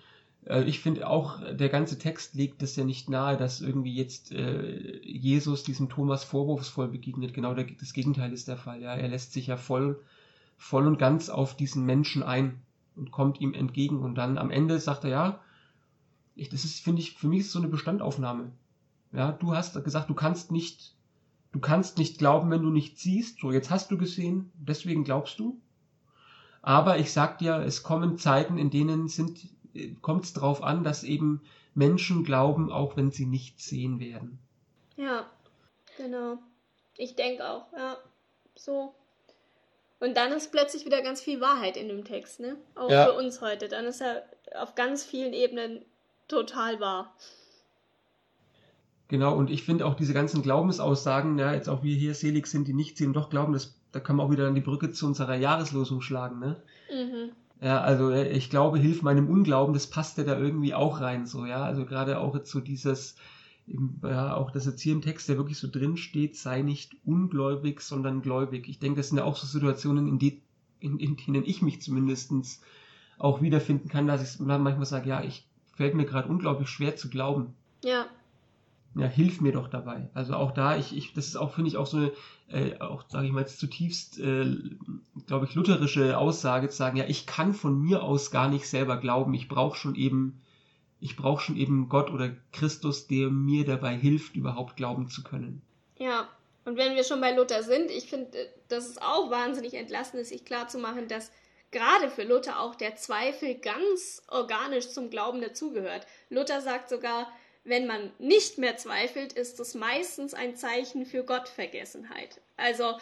äh, 0.48 0.64
ich 0.64 0.80
finde 0.80 1.08
auch, 1.08 1.40
der 1.54 1.70
ganze 1.70 2.00
Text 2.00 2.34
legt 2.34 2.64
es 2.64 2.76
ja 2.78 2.84
nicht 2.84 3.12
nahe, 3.12 3.38
dass 3.38 3.62
irgendwie 3.62 3.94
jetzt 3.94 4.32
äh, 4.32 5.00
Jesus 5.04 5.62
diesem 5.62 5.88
Thomas 5.88 6.24
vorwurfsvoll 6.24 6.88
begegnet. 6.88 7.36
Genau 7.36 7.54
das 7.54 7.94
Gegenteil 7.94 8.34
ist 8.34 8.48
der 8.48 8.58
Fall. 8.58 8.82
Ja, 8.82 8.96
er 8.96 9.08
lässt 9.08 9.34
sich 9.34 9.46
ja 9.46 9.58
voll, 9.58 10.02
voll 10.58 10.88
und 10.88 10.98
ganz 10.98 11.30
auf 11.30 11.56
diesen 11.56 11.86
Menschen 11.86 12.24
ein 12.24 12.60
und 12.96 13.12
kommt 13.12 13.40
ihm 13.40 13.54
entgegen. 13.54 14.00
Und 14.00 14.16
dann 14.16 14.40
am 14.40 14.50
Ende 14.50 14.80
sagt 14.80 15.04
er 15.04 15.12
ja, 15.12 15.40
ich, 16.36 16.50
das 16.50 16.66
ist, 16.66 16.82
finde 16.82 17.02
ich, 17.02 17.14
für 17.14 17.28
mich 17.28 17.42
ist 17.42 17.48
es 17.48 17.52
so 17.54 17.60
eine 17.60 17.68
Bestandaufnahme. 17.68 18.52
Ja, 19.12 19.32
du 19.32 19.56
hast 19.56 19.82
gesagt, 19.84 20.10
du 20.10 20.14
kannst 20.14 20.52
nicht 20.52 20.96
Du 21.56 21.62
kannst 21.62 21.98
nicht 21.98 22.18
glauben, 22.18 22.52
wenn 22.52 22.64
du 22.64 22.70
nicht 22.70 23.00
siehst. 23.00 23.40
So, 23.40 23.54
jetzt 23.54 23.70
hast 23.70 23.90
du 23.90 23.98
gesehen, 23.98 24.52
deswegen 24.56 25.06
glaubst 25.06 25.40
du. 25.40 25.58
Aber 26.62 26.98
ich 26.98 27.14
sag 27.14 27.38
dir, 27.38 27.64
es 27.66 27.82
kommen 27.82 28.18
Zeiten, 28.18 28.58
in 28.58 28.72
denen 28.72 29.08
sind, 29.08 29.40
kommt 30.02 30.26
es 30.26 30.34
darauf 30.34 30.62
an, 30.62 30.84
dass 30.84 31.06
eben 31.06 31.40
Menschen 31.74 32.26
glauben, 32.26 32.74
auch 32.74 32.98
wenn 32.98 33.10
sie 33.10 33.26
nicht 33.26 33.62
sehen 33.62 34.02
werden. 34.02 34.38
Ja, 34.98 35.32
genau. 35.96 36.40
Ich 36.98 37.16
denke 37.16 37.50
auch, 37.50 37.72
ja, 37.72 38.00
so. 38.56 38.94
Und 40.02 40.18
dann 40.18 40.34
ist 40.34 40.52
plötzlich 40.52 40.84
wieder 40.84 41.02
ganz 41.02 41.22
viel 41.22 41.40
Wahrheit 41.40 41.78
in 41.78 41.88
dem 41.88 42.04
Text, 42.04 42.42
ne? 42.42 42.58
Auch 42.76 42.92
ja. 42.92 43.06
für 43.06 43.14
uns 43.14 43.40
heute. 43.40 43.70
Dann 43.70 43.86
ist 43.86 44.02
er 44.02 44.24
auf 44.56 44.76
ganz 44.76 45.06
vielen 45.06 45.32
Ebenen 45.32 45.86
total 46.28 46.80
wahr. 46.80 47.16
Genau, 49.08 49.36
und 49.36 49.52
ich 49.52 49.64
finde 49.64 49.86
auch 49.86 49.94
diese 49.96 50.14
ganzen 50.14 50.42
Glaubensaussagen, 50.42 51.38
ja, 51.38 51.54
jetzt 51.54 51.70
auch 51.70 51.84
wir 51.84 51.96
hier 51.96 52.16
selig 52.16 52.48
sind, 52.48 52.68
die 52.68 52.74
nicht 52.74 52.98
sehen, 52.98 53.14
doch 53.14 53.30
glauben, 53.30 53.54
das, 53.54 53.80
da 53.92 54.00
kann 54.00 54.16
man 54.16 54.26
auch 54.26 54.32
wieder 54.32 54.48
an 54.48 54.56
die 54.56 54.62
Brücke 54.62 54.92
zu 54.92 55.06
unserer 55.06 55.36
Jahreslosung 55.36 56.02
schlagen, 56.02 56.40
ne? 56.40 56.64
Mhm. 56.92 57.32
Ja, 57.62 57.82
also 57.82 58.10
äh, 58.10 58.30
ich 58.30 58.50
glaube, 58.50 58.80
hilf 58.80 59.04
meinem 59.04 59.30
Unglauben, 59.30 59.74
das 59.74 59.88
passt 59.88 60.18
ja 60.18 60.24
da 60.24 60.38
irgendwie 60.38 60.74
auch 60.74 61.02
rein, 61.02 61.28
so, 61.28 61.46
ja. 61.46 61.64
Also 61.64 61.86
gerade 61.86 62.20
auch 62.20 62.34
jetzt 62.36 62.50
so 62.50 62.60
dieses, 62.60 63.16
ja, 64.04 64.36
auch 64.36 64.50
das 64.50 64.66
jetzt 64.66 64.82
hier 64.82 64.94
im 64.94 65.02
Text, 65.02 65.30
der 65.30 65.38
wirklich 65.38 65.60
so 65.60 65.68
drin 65.70 65.98
steht, 65.98 66.36
sei 66.36 66.64
nicht 66.64 66.96
ungläubig, 67.06 67.82
sondern 67.82 68.24
gläubig. 68.24 68.68
Ich 68.68 68.80
denke, 68.80 68.98
das 68.98 69.10
sind 69.10 69.20
ja 69.20 69.24
auch 69.24 69.36
so 69.36 69.46
Situationen, 69.46 70.08
in, 70.08 70.18
die, 70.18 70.42
in, 70.80 70.98
in 70.98 71.16
denen 71.16 71.46
ich 71.46 71.62
mich 71.62 71.82
zumindestens 71.82 72.62
auch 73.20 73.42
wiederfinden 73.42 73.88
kann, 73.88 74.08
dass 74.08 74.36
ich 74.36 74.40
manchmal 74.40 74.86
sage, 74.86 75.10
ja, 75.10 75.24
ich 75.24 75.48
fällt 75.76 75.94
mir 75.94 76.06
gerade 76.06 76.28
unglaublich 76.28 76.70
schwer 76.70 76.96
zu 76.96 77.10
glauben. 77.10 77.54
Ja 77.84 78.08
ja, 78.96 79.08
hilf 79.08 79.42
mir 79.42 79.52
doch 79.52 79.68
dabei. 79.68 80.08
Also 80.14 80.36
auch 80.36 80.52
da, 80.52 80.78
ich, 80.78 80.96
ich 80.96 81.14
das 81.14 81.28
ist 81.28 81.36
auch, 81.36 81.54
finde 81.54 81.70
ich, 81.70 81.78
auch 81.78 81.86
so 81.86 81.98
eine, 81.98 82.12
äh, 82.48 82.80
auch, 82.80 83.04
sage 83.10 83.28
ich 83.28 83.34
mal, 83.34 83.46
zutiefst, 83.46 84.20
äh, 84.20 84.46
glaube 85.28 85.46
ich, 85.46 85.56
lutherische 85.56 86.18
Aussage 86.18 86.70
zu 86.70 86.78
sagen, 86.78 86.98
ja, 86.98 87.06
ich 87.06 87.26
kann 87.26 87.54
von 87.54 87.80
mir 87.80 88.04
aus 88.04 88.32
gar 88.32 88.48
nicht 88.48 88.68
selber 88.68 88.98
glauben. 88.98 89.34
Ich 89.34 89.50
brauche 89.50 89.78
schon 89.78 89.96
eben, 89.96 90.42
ich 91.02 91.18
brauche 91.18 91.44
schon 91.44 91.58
eben 91.58 91.90
Gott 91.90 92.10
oder 92.10 92.32
Christus, 92.54 93.08
der 93.08 93.30
mir 93.30 93.66
dabei 93.66 93.98
hilft, 93.98 94.36
überhaupt 94.36 94.78
glauben 94.78 95.10
zu 95.10 95.24
können. 95.24 95.62
Ja, 95.98 96.30
und 96.64 96.78
wenn 96.78 96.96
wir 96.96 97.04
schon 97.04 97.22
bei 97.22 97.36
Luther 97.36 97.64
sind, 97.64 97.92
ich 97.92 98.06
finde, 98.06 98.38
äh, 98.38 98.48
dass 98.70 98.88
es 98.88 98.98
auch 98.98 99.30
wahnsinnig 99.30 99.74
entlastend 99.74 100.22
ist, 100.22 100.30
sich 100.30 100.46
klarzumachen, 100.46 101.10
dass 101.10 101.32
gerade 101.72 102.10
für 102.10 102.24
Luther 102.24 102.60
auch 102.60 102.76
der 102.76 102.96
Zweifel 102.96 103.56
ganz 103.56 104.22
organisch 104.30 104.90
zum 104.90 105.10
Glauben 105.10 105.42
dazugehört. 105.42 106.06
Luther 106.30 106.62
sagt 106.62 106.90
sogar, 106.90 107.32
wenn 107.64 107.88
man 107.88 108.12
nicht 108.20 108.58
mehr 108.58 108.78
zweifelt, 108.78 109.34
ist 109.34 109.60
es 109.60 109.74
meistens 109.74 110.34
ein 110.34 110.56
Zeichen 110.56 111.06
für 111.06 111.24
Gottvergessenheit. 111.24 112.40
Also 112.58 112.98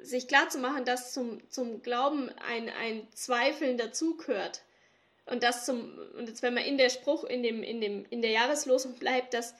sich 0.00 0.28
klarzumachen, 0.28 0.84
dass 0.84 1.12
zum, 1.12 1.40
zum 1.50 1.82
Glauben 1.82 2.30
ein, 2.48 2.70
ein 2.70 3.06
Zweifeln 3.12 3.76
dazugehört. 3.76 4.62
Und 5.26 5.42
das 5.42 5.66
zum, 5.66 5.98
und 6.16 6.28
jetzt 6.28 6.42
wenn 6.42 6.54
man 6.54 6.64
in 6.64 6.78
der 6.78 6.88
Spruch, 6.90 7.24
in 7.24 7.42
dem, 7.42 7.62
in 7.62 7.80
dem, 7.80 8.06
in 8.08 8.22
der 8.22 8.30
Jahreslosung 8.30 8.94
bleibt, 8.94 9.34
dass 9.34 9.54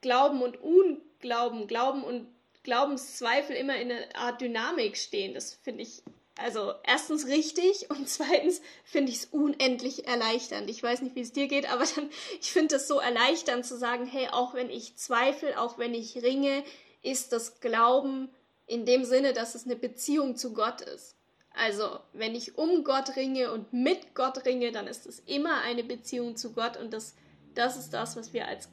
Glauben 0.00 0.42
und 0.42 0.60
Unglauben, 0.60 1.66
Glauben 1.66 2.02
und 2.02 2.26
Glaubenszweifel 2.64 3.56
immer 3.56 3.76
in 3.76 3.90
einer 3.90 4.16
Art 4.16 4.40
Dynamik 4.40 4.96
stehen. 4.96 5.34
Das 5.34 5.54
finde 5.54 5.82
ich 5.82 6.02
also 6.38 6.72
erstens 6.84 7.26
richtig 7.26 7.90
und 7.90 8.08
zweitens 8.08 8.60
finde 8.84 9.12
ich 9.12 9.18
es 9.18 9.24
unendlich 9.26 10.06
erleichternd. 10.06 10.70
Ich 10.70 10.82
weiß 10.82 11.02
nicht, 11.02 11.16
wie 11.16 11.20
es 11.20 11.32
dir 11.32 11.48
geht, 11.48 11.70
aber 11.70 11.84
dann, 11.96 12.08
ich 12.40 12.52
finde 12.52 12.76
es 12.76 12.88
so 12.88 12.98
erleichternd 12.98 13.66
zu 13.66 13.76
sagen, 13.76 14.06
hey, 14.06 14.28
auch 14.28 14.54
wenn 14.54 14.70
ich 14.70 14.96
zweifle, 14.96 15.60
auch 15.60 15.78
wenn 15.78 15.94
ich 15.94 16.22
ringe, 16.22 16.64
ist 17.02 17.32
das 17.32 17.60
Glauben 17.60 18.30
in 18.66 18.84
dem 18.84 19.04
Sinne, 19.04 19.32
dass 19.32 19.54
es 19.54 19.64
eine 19.64 19.76
Beziehung 19.76 20.36
zu 20.36 20.52
Gott 20.52 20.80
ist. 20.80 21.16
Also, 21.54 21.98
wenn 22.12 22.34
ich 22.34 22.56
um 22.56 22.84
Gott 22.84 23.16
ringe 23.16 23.50
und 23.50 23.72
mit 23.72 24.14
Gott 24.14 24.44
ringe, 24.44 24.70
dann 24.70 24.86
ist 24.86 25.06
es 25.06 25.18
immer 25.20 25.62
eine 25.62 25.82
Beziehung 25.82 26.36
zu 26.36 26.52
Gott 26.52 26.76
und 26.76 26.92
das, 26.92 27.16
das 27.54 27.76
ist 27.76 27.90
das, 27.90 28.14
was 28.16 28.32
wir 28.32 28.46
als 28.46 28.68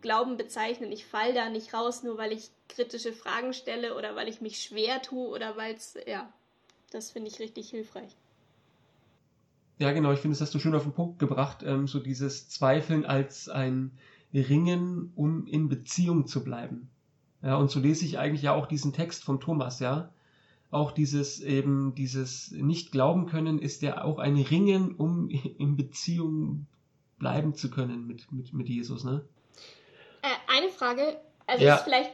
Glauben 0.00 0.36
bezeichnen. 0.36 0.92
Ich 0.92 1.04
fall 1.04 1.34
da 1.34 1.50
nicht 1.50 1.74
raus, 1.74 2.02
nur 2.02 2.16
weil 2.16 2.32
ich 2.32 2.50
kritische 2.68 3.12
Fragen 3.12 3.52
stelle 3.52 3.94
oder 3.96 4.14
weil 4.14 4.28
ich 4.28 4.40
mich 4.40 4.62
schwer 4.62 5.02
tue 5.02 5.28
oder 5.28 5.56
weil 5.56 5.74
es, 5.74 5.98
ja, 6.06 6.32
das 6.90 7.10
finde 7.10 7.28
ich 7.28 7.38
richtig 7.38 7.70
hilfreich. 7.70 8.16
Ja, 9.78 9.92
genau, 9.92 10.12
ich 10.12 10.18
finde, 10.18 10.34
das 10.34 10.40
hast 10.40 10.54
du 10.54 10.58
schön 10.58 10.74
auf 10.74 10.82
den 10.82 10.92
Punkt 10.92 11.18
gebracht, 11.18 11.62
ähm, 11.64 11.86
so 11.86 12.00
dieses 12.00 12.48
Zweifeln 12.48 13.04
als 13.04 13.48
ein 13.48 13.92
Ringen, 14.34 15.12
um 15.14 15.46
in 15.46 15.68
Beziehung 15.68 16.26
zu 16.26 16.42
bleiben. 16.42 16.90
Ja, 17.42 17.56
und 17.56 17.70
so 17.70 17.78
lese 17.78 18.04
ich 18.04 18.18
eigentlich 18.18 18.42
ja 18.42 18.54
auch 18.54 18.66
diesen 18.66 18.92
Text 18.92 19.22
von 19.22 19.40
Thomas, 19.40 19.78
ja. 19.78 20.12
Auch 20.70 20.90
dieses 20.90 21.40
eben, 21.40 21.94
dieses 21.94 22.50
Nicht-Glauben 22.50 23.26
können 23.26 23.58
ist 23.58 23.80
ja 23.82 24.02
auch 24.04 24.18
ein 24.18 24.36
Ringen, 24.36 24.94
um 24.96 25.30
in 25.30 25.76
Beziehung 25.76 26.66
bleiben 27.18 27.54
zu 27.54 27.70
können 27.70 28.06
mit, 28.06 28.30
mit, 28.32 28.52
mit 28.52 28.68
Jesus, 28.68 29.04
ne? 29.04 29.24
Äh, 30.22 30.56
eine 30.56 30.68
Frage, 30.70 31.20
also 31.46 31.64
ja. 31.64 31.76
ist 31.76 31.84
vielleicht 31.84 32.10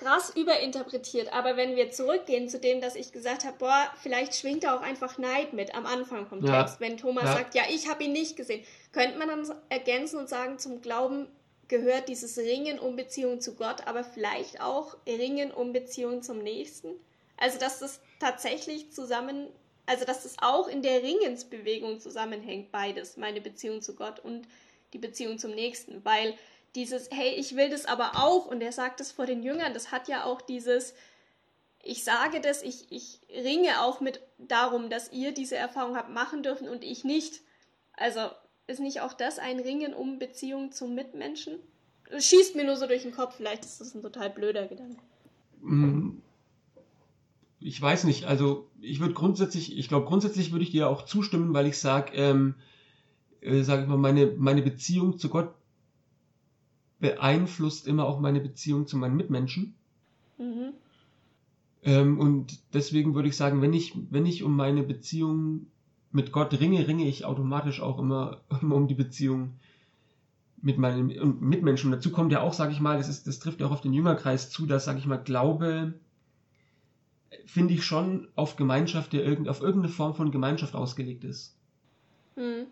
krass 0.00 0.32
überinterpretiert, 0.34 1.32
aber 1.32 1.56
wenn 1.56 1.76
wir 1.76 1.90
zurückgehen 1.90 2.48
zu 2.48 2.58
dem, 2.58 2.80
dass 2.80 2.96
ich 2.96 3.12
gesagt 3.12 3.44
habe, 3.44 3.56
boah, 3.58 3.92
vielleicht 4.02 4.34
schwingt 4.34 4.64
da 4.64 4.76
auch 4.76 4.80
einfach 4.80 5.18
Neid 5.18 5.52
mit 5.52 5.74
am 5.74 5.86
Anfang 5.86 6.26
vom 6.26 6.44
ja. 6.44 6.62
Text, 6.62 6.80
wenn 6.80 6.96
Thomas 6.96 7.24
ja. 7.24 7.32
sagt, 7.34 7.54
ja, 7.54 7.62
ich 7.68 7.88
habe 7.88 8.04
ihn 8.04 8.12
nicht 8.12 8.36
gesehen, 8.36 8.64
könnte 8.92 9.18
man 9.18 9.28
dann 9.28 9.54
ergänzen 9.68 10.18
und 10.18 10.28
sagen, 10.28 10.58
zum 10.58 10.80
Glauben 10.80 11.28
gehört 11.68 12.08
dieses 12.08 12.36
Ringen 12.36 12.78
um 12.78 12.96
Beziehung 12.96 13.40
zu 13.40 13.54
Gott, 13.54 13.86
aber 13.86 14.02
vielleicht 14.02 14.60
auch 14.60 14.96
Ringen 15.06 15.52
um 15.52 15.72
Beziehung 15.72 16.22
zum 16.22 16.38
Nächsten? 16.38 16.88
Also, 17.36 17.58
dass 17.58 17.78
das 17.78 18.00
tatsächlich 18.18 18.92
zusammen, 18.92 19.48
also 19.86 20.04
dass 20.04 20.24
das 20.24 20.36
auch 20.40 20.68
in 20.68 20.82
der 20.82 21.02
Ringensbewegung 21.02 22.00
zusammenhängt, 22.00 22.72
beides, 22.72 23.16
meine 23.16 23.40
Beziehung 23.40 23.80
zu 23.82 23.94
Gott 23.94 24.18
und 24.18 24.46
die 24.92 24.98
Beziehung 24.98 25.38
zum 25.38 25.52
Nächsten, 25.52 26.04
weil 26.04 26.34
dieses, 26.74 27.08
hey, 27.10 27.34
ich 27.36 27.56
will 27.56 27.70
das 27.70 27.86
aber 27.86 28.12
auch, 28.16 28.46
und 28.46 28.60
er 28.60 28.72
sagt 28.72 29.00
es 29.00 29.12
vor 29.12 29.26
den 29.26 29.42
Jüngern, 29.42 29.74
das 29.74 29.90
hat 29.90 30.08
ja 30.08 30.24
auch 30.24 30.40
dieses, 30.40 30.94
ich 31.82 32.04
sage 32.04 32.40
das, 32.40 32.62
ich, 32.62 32.90
ich 32.90 33.20
ringe 33.34 33.82
auch 33.82 34.00
mit 34.00 34.20
darum, 34.38 34.90
dass 34.90 35.12
ihr 35.12 35.32
diese 35.32 35.56
Erfahrung 35.56 35.96
habt 35.96 36.10
machen 36.10 36.42
dürfen 36.42 36.68
und 36.68 36.84
ich 36.84 37.04
nicht. 37.04 37.40
Also 37.94 38.20
ist 38.66 38.80
nicht 38.80 39.00
auch 39.00 39.12
das 39.12 39.38
ein 39.38 39.60
Ringen 39.60 39.94
um 39.94 40.18
Beziehung 40.18 40.72
zum 40.72 40.94
Mitmenschen? 40.94 41.58
Es 42.10 42.26
schießt 42.26 42.56
mir 42.56 42.64
nur 42.64 42.76
so 42.76 42.86
durch 42.86 43.02
den 43.02 43.12
Kopf, 43.12 43.36
vielleicht 43.36 43.64
ist 43.64 43.80
das 43.80 43.94
ein 43.94 44.02
total 44.02 44.30
blöder 44.30 44.66
Gedanke. 44.66 45.00
Mm, 45.60 46.18
ich 47.60 47.80
weiß 47.80 48.04
nicht, 48.04 48.24
also 48.24 48.68
ich 48.80 49.00
würde 49.00 49.14
grundsätzlich, 49.14 49.76
ich 49.76 49.88
glaube 49.88 50.06
grundsätzlich 50.06 50.52
würde 50.52 50.64
ich 50.64 50.70
dir 50.70 50.88
auch 50.88 51.04
zustimmen, 51.04 51.54
weil 51.54 51.66
ich 51.66 51.78
sage, 51.78 52.12
ähm, 52.14 52.54
äh, 53.40 53.62
sage 53.62 53.82
ich 53.82 53.88
mal, 53.88 53.96
meine, 53.96 54.26
meine 54.38 54.62
Beziehung 54.62 55.18
zu 55.18 55.28
Gott 55.28 55.54
beeinflusst 57.00 57.86
immer 57.86 58.06
auch 58.06 58.20
meine 58.20 58.40
Beziehung 58.40 58.86
zu 58.86 58.96
meinen 58.96 59.16
Mitmenschen. 59.16 59.74
Mhm. 60.38 60.72
Ähm, 61.82 62.18
und 62.18 62.58
deswegen 62.74 63.14
würde 63.14 63.28
ich 63.28 63.36
sagen, 63.36 63.62
wenn 63.62 63.72
ich, 63.72 63.94
wenn 64.10 64.26
ich 64.26 64.42
um 64.42 64.54
meine 64.54 64.82
Beziehung 64.82 65.66
mit 66.12 66.32
Gott 66.32 66.58
ringe, 66.60 66.86
ringe 66.86 67.06
ich 67.06 67.24
automatisch 67.24 67.80
auch 67.80 67.98
immer, 67.98 68.42
immer 68.60 68.76
um 68.76 68.86
die 68.86 68.94
Beziehung 68.94 69.54
mit 70.62 70.76
meinen 70.76 71.06
Mitmenschen. 71.40 71.90
Und 71.90 71.98
dazu 71.98 72.12
kommt 72.12 72.32
ja 72.32 72.42
auch, 72.42 72.52
sage 72.52 72.72
ich 72.72 72.80
mal, 72.80 72.98
das, 72.98 73.08
ist, 73.08 73.26
das 73.26 73.38
trifft 73.38 73.60
ja 73.60 73.66
auch 73.66 73.72
auf 73.72 73.80
den 73.80 73.94
Jüngerkreis 73.94 74.50
zu, 74.50 74.66
dass, 74.66 74.84
sage 74.84 74.98
ich 74.98 75.06
mal, 75.06 75.16
Glaube 75.16 75.94
finde 77.46 77.74
ich 77.74 77.84
schon 77.84 78.28
auf 78.34 78.56
Gemeinschaft, 78.56 79.12
der 79.12 79.24
irgend, 79.24 79.48
auf 79.48 79.62
irgendeine 79.62 79.92
Form 79.92 80.14
von 80.14 80.30
Gemeinschaft 80.30 80.74
ausgelegt 80.74 81.24
ist. 81.24 81.56
Mhm. 82.36 82.66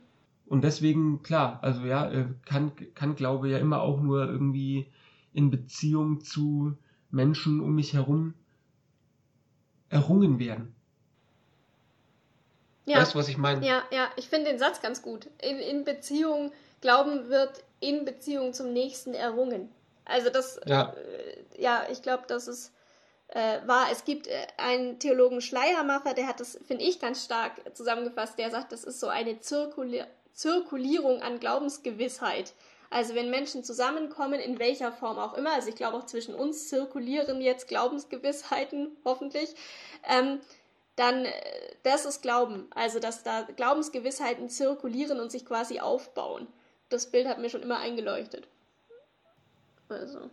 Und 0.49 0.63
deswegen, 0.63 1.23
klar, 1.23 1.59
also 1.63 1.85
ja, 1.85 2.11
äh, 2.11 2.27
kann, 2.47 2.73
kann 2.95 3.15
Glaube 3.15 3.49
ja 3.51 3.59
immer 3.59 3.83
auch 3.83 4.01
nur 4.01 4.27
irgendwie 4.27 4.91
in 5.33 5.51
Beziehung 5.51 6.23
zu 6.23 6.77
Menschen 7.11 7.61
um 7.61 7.75
mich 7.75 7.93
herum 7.93 8.35
errungen 9.91 10.39
werden. 10.39 10.75
Ja. 12.87 12.99
Weißt 12.99 13.15
du, 13.15 13.19
was 13.19 13.29
ich 13.29 13.37
meine? 13.37 13.67
Ja, 13.67 13.83
ja, 13.91 14.09
ich 14.17 14.29
finde 14.29 14.51
den 14.51 14.59
Satz 14.59 14.81
ganz 14.81 15.03
gut. 15.03 15.29
In, 15.43 15.59
in 15.59 15.85
Beziehung, 15.85 16.53
Glauben 16.81 17.29
wird 17.29 17.65
in 17.81 18.05
Beziehung 18.05 18.55
zum 18.55 18.73
Nächsten 18.73 19.13
errungen. 19.15 19.69
Also 20.05 20.31
das, 20.31 20.59
ja, 20.65 20.95
äh, 20.95 21.63
ja 21.63 21.83
ich 21.91 22.03
glaube, 22.03 22.25
das 22.27 22.49
ist 22.49 22.73
äh, 23.29 23.59
wahr. 23.67 23.89
Es 23.93 24.05
gibt 24.05 24.27
äh, 24.27 24.47
einen 24.57 24.99
Theologen 24.99 25.41
Schleiermacher, 25.41 26.15
der 26.15 26.27
hat 26.27 26.41
das, 26.41 26.59
finde 26.67 26.85
ich, 26.85 26.99
ganz 26.99 27.25
stark 27.25 27.53
zusammengefasst, 27.75 28.39
der 28.39 28.51
sagt, 28.51 28.73
das 28.73 28.85
ist 28.85 29.01
so 29.01 29.09
eine 29.09 29.41
Zirkuli 29.41 30.03
Zirkulierung 30.39 31.21
an 31.21 31.41
Glaubensgewissheit. 31.41 32.55
Also 32.91 33.17
wenn 33.17 33.29
Menschen 33.29 33.65
zusammenkommen, 33.65 34.39
in 34.39 34.61
welcher 34.61 34.93
Form 34.93 35.19
auch 35.19 35.35
immer, 35.35 35.53
also 35.53 35.69
ich 35.69 35.75
glaube 35.75 35.97
auch 35.97 36.07
zwischen 36.07 36.33
uns 36.33 36.69
zirkulieren 36.69 37.41
jetzt 37.41 37.67
Glaubensgewissheiten, 37.67 38.97
hoffentlich, 39.05 39.57
ähm, 40.09 40.39
dann 40.95 41.25
äh, 41.25 41.33
das 41.83 42.07
ist 42.07 42.23
Glauben. 42.23 42.69
Also 42.71 43.01
dass 43.01 43.25
da 43.25 43.43
Glaubensgewissheiten 43.43 44.49
zirkulieren 44.49 45.19
und 45.19 45.33
sich 45.33 45.45
quasi 45.45 45.81
aufbauen. 45.81 46.47
Das 46.89 47.11
Bild 47.11 47.27
hat 47.27 47.41
mir 47.41 47.51
schon 47.51 47.63
immer 47.63 47.81
eingeleuchtet. 47.81 48.47
Also. 49.89 50.31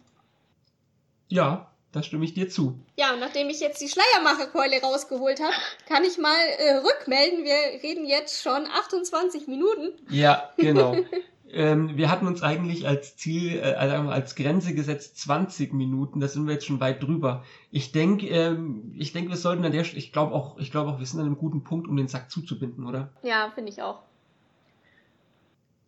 Ja, 1.29 1.74
da 1.95 2.03
stimme 2.03 2.25
ich 2.25 2.33
dir 2.33 2.49
zu. 2.49 2.77
Ja, 2.97 3.13
und 3.13 3.21
nachdem 3.21 3.49
ich 3.49 3.61
jetzt 3.61 3.79
die 3.79 3.87
Schleiermacherkeule 3.87 4.81
rausgeholt 4.81 5.39
habe, 5.39 5.53
kann 5.87 6.03
ich 6.03 6.17
mal 6.17 6.35
äh, 6.59 6.75
rückmelden. 6.75 7.45
Wir 7.45 7.81
reden 7.81 8.05
jetzt 8.05 8.43
schon 8.43 8.65
28 8.65 9.47
Minuten. 9.47 9.93
Ja, 10.09 10.49
genau. 10.57 10.97
ähm, 11.49 11.95
wir 11.95 12.11
hatten 12.11 12.27
uns 12.27 12.43
eigentlich 12.43 12.85
als 12.85 13.15
Ziel, 13.15 13.59
äh, 13.59 13.75
also 13.75 14.09
als 14.09 14.35
Grenze 14.35 14.75
gesetzt 14.75 15.19
20 15.19 15.73
Minuten. 15.73 16.19
Da 16.19 16.27
sind 16.27 16.45
wir 16.47 16.53
jetzt 16.53 16.65
schon 16.65 16.81
weit 16.81 17.01
drüber. 17.01 17.45
Ich 17.71 17.93
denke, 17.93 18.27
ähm, 18.27 18.93
ich 18.97 19.13
denke, 19.13 19.29
wir 19.29 19.37
sollten 19.37 19.63
an 19.63 19.71
der, 19.71 19.81
ich 19.83 20.11
glaube 20.11 20.35
auch, 20.35 20.57
ich 20.57 20.71
glaube 20.71 20.91
auch, 20.91 20.99
wir 20.99 21.05
sind 21.05 21.21
an 21.21 21.27
einem 21.27 21.37
guten 21.37 21.63
Punkt, 21.63 21.87
um 21.87 21.95
den 21.95 22.09
Sack 22.09 22.29
zuzubinden, 22.29 22.85
oder? 22.85 23.13
Ja, 23.23 23.51
finde 23.55 23.71
ich 23.71 23.81
auch. 23.81 23.99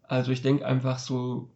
Also 0.04 0.32
ich 0.32 0.42
denke 0.42 0.66
einfach 0.66 1.00
so, 1.00 1.50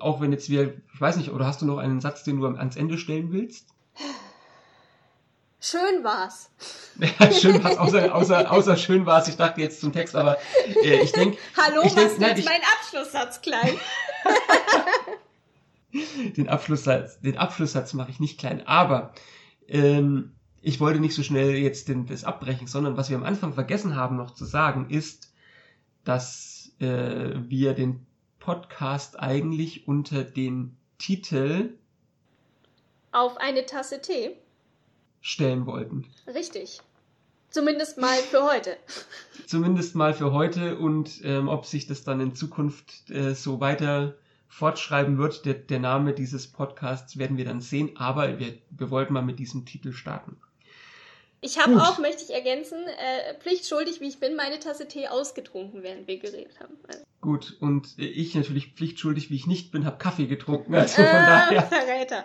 auch 0.00 0.20
wenn 0.20 0.32
jetzt 0.32 0.50
wir, 0.50 0.74
ich 0.92 1.00
weiß 1.00 1.16
nicht, 1.16 1.30
oder 1.30 1.46
hast 1.46 1.62
du 1.62 1.66
noch 1.66 1.78
einen 1.78 2.00
Satz, 2.00 2.24
den 2.24 2.38
du 2.38 2.46
ans 2.46 2.76
Ende 2.76 2.98
stellen 2.98 3.32
willst? 3.32 3.68
Schön 5.60 6.04
war's. 6.04 6.50
Ja, 6.98 7.32
schön 7.32 7.62
war's, 7.64 7.76
außer, 7.78 8.14
außer, 8.14 8.52
außer 8.52 8.76
schön 8.76 9.04
war's. 9.06 9.26
Ich 9.28 9.36
dachte 9.36 9.60
jetzt 9.60 9.80
zum 9.80 9.92
Text, 9.92 10.14
aber 10.14 10.38
äh, 10.84 11.02
ich 11.02 11.12
denke. 11.12 11.38
Hallo, 11.56 11.82
ich 11.84 11.94
denk, 11.94 12.18
nein, 12.18 12.36
jetzt 12.36 12.46
mein 12.46 12.60
Abschlusssatz 12.78 13.40
klein? 13.40 13.76
den 16.36 16.48
Abschlusssatz, 16.48 17.20
den 17.20 17.38
Abschlusssatz 17.38 17.94
mache 17.94 18.10
ich 18.10 18.20
nicht 18.20 18.38
klein, 18.38 18.66
aber 18.66 19.12
ähm, 19.68 20.36
ich 20.62 20.80
wollte 20.80 21.00
nicht 21.00 21.14
so 21.14 21.22
schnell 21.22 21.56
jetzt 21.56 21.88
den, 21.88 22.06
das 22.06 22.24
abbrechen, 22.24 22.66
sondern 22.66 22.96
was 22.96 23.10
wir 23.10 23.16
am 23.16 23.24
Anfang 23.24 23.52
vergessen 23.52 23.96
haben 23.96 24.16
noch 24.16 24.32
zu 24.34 24.44
sagen, 24.44 24.90
ist, 24.90 25.32
dass 26.04 26.72
äh, 26.80 27.34
wir 27.48 27.74
den 27.74 28.06
Podcast 28.46 29.18
eigentlich 29.18 29.88
unter 29.88 30.22
den 30.22 30.76
Titel 30.98 31.70
Auf 33.10 33.38
eine 33.38 33.66
Tasse 33.66 34.00
Tee 34.00 34.36
stellen 35.20 35.66
wollten. 35.66 36.06
Richtig. 36.28 36.80
Zumindest 37.50 37.98
mal 37.98 38.14
für 38.14 38.44
heute. 38.44 38.76
Zumindest 39.48 39.96
mal 39.96 40.14
für 40.14 40.32
heute 40.32 40.78
und 40.78 41.22
ähm, 41.24 41.48
ob 41.48 41.66
sich 41.66 41.88
das 41.88 42.04
dann 42.04 42.20
in 42.20 42.36
Zukunft 42.36 43.10
äh, 43.10 43.34
so 43.34 43.58
weiter 43.58 44.14
fortschreiben 44.46 45.18
wird, 45.18 45.44
der, 45.44 45.54
der 45.54 45.80
Name 45.80 46.12
dieses 46.12 46.46
Podcasts 46.46 47.18
werden 47.18 47.38
wir 47.38 47.46
dann 47.46 47.60
sehen, 47.60 47.96
aber 47.96 48.38
wir, 48.38 48.58
wir 48.70 48.90
wollten 48.92 49.12
mal 49.12 49.22
mit 49.22 49.40
diesem 49.40 49.66
Titel 49.66 49.92
starten. 49.92 50.36
Ich 51.46 51.60
habe 51.60 51.80
auch, 51.80 51.98
möchte 51.98 52.24
ich 52.24 52.34
ergänzen, 52.34 52.78
äh, 52.78 53.38
pflichtschuldig, 53.38 54.00
wie 54.00 54.08
ich 54.08 54.18
bin, 54.18 54.34
meine 54.34 54.58
Tasse 54.58 54.88
Tee 54.88 55.06
ausgetrunken, 55.06 55.84
während 55.84 56.08
wir 56.08 56.18
geredet 56.18 56.58
haben. 56.58 56.74
Also. 56.88 57.04
Gut, 57.20 57.56
und 57.60 57.96
ich 57.98 58.34
natürlich 58.34 58.72
pflichtschuldig, 58.72 59.30
wie 59.30 59.36
ich 59.36 59.46
nicht 59.46 59.70
bin, 59.70 59.84
habe 59.84 59.96
Kaffee 59.96 60.26
getrunken. 60.26 60.74
Also 60.74 60.96
von 60.96 61.04
äh, 61.04 61.12
daher. 61.12 61.62
Verräter. 61.62 62.24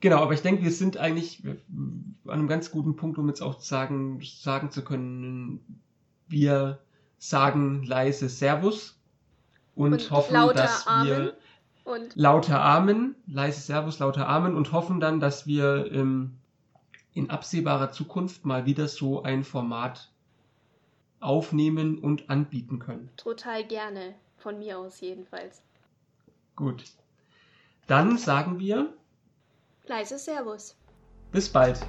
genau, 0.00 0.16
aber 0.16 0.34
ich 0.34 0.42
denke, 0.42 0.64
wir 0.64 0.72
sind 0.72 0.96
eigentlich 0.96 1.44
an 1.44 2.16
einem 2.26 2.48
ganz 2.48 2.72
guten 2.72 2.96
Punkt, 2.96 3.16
um 3.16 3.28
jetzt 3.28 3.42
auch 3.42 3.60
sagen, 3.60 4.20
sagen 4.22 4.72
zu 4.72 4.82
können, 4.82 5.82
wir 6.26 6.80
sagen 7.18 7.84
leise 7.84 8.28
Servus 8.28 8.98
und, 9.76 9.92
und 9.92 10.10
hoffen, 10.10 10.34
dass 10.56 10.86
Amen. 10.88 11.06
wir 11.06 11.36
und 11.84 12.16
lauter 12.16 12.60
Amen, 12.60 13.14
leise 13.28 13.60
Servus, 13.60 14.00
lauter 14.00 14.28
Amen 14.28 14.56
und 14.56 14.72
hoffen 14.72 14.98
dann, 14.98 15.20
dass 15.20 15.46
wir 15.46 15.90
ähm, 15.92 16.39
in 17.14 17.30
absehbarer 17.30 17.90
Zukunft 17.92 18.44
mal 18.44 18.66
wieder 18.66 18.88
so 18.88 19.22
ein 19.22 19.44
Format 19.44 20.10
aufnehmen 21.20 21.98
und 21.98 22.30
anbieten 22.30 22.78
können. 22.78 23.10
Total 23.16 23.64
gerne, 23.64 24.14
von 24.38 24.58
mir 24.58 24.78
aus 24.78 25.00
jedenfalls. 25.00 25.62
Gut. 26.56 26.84
Dann 27.86 28.16
sagen 28.18 28.58
wir 28.58 28.92
Leise 29.86 30.18
Servus. 30.18 30.76
bis 31.32 31.48
bald. 31.48 31.80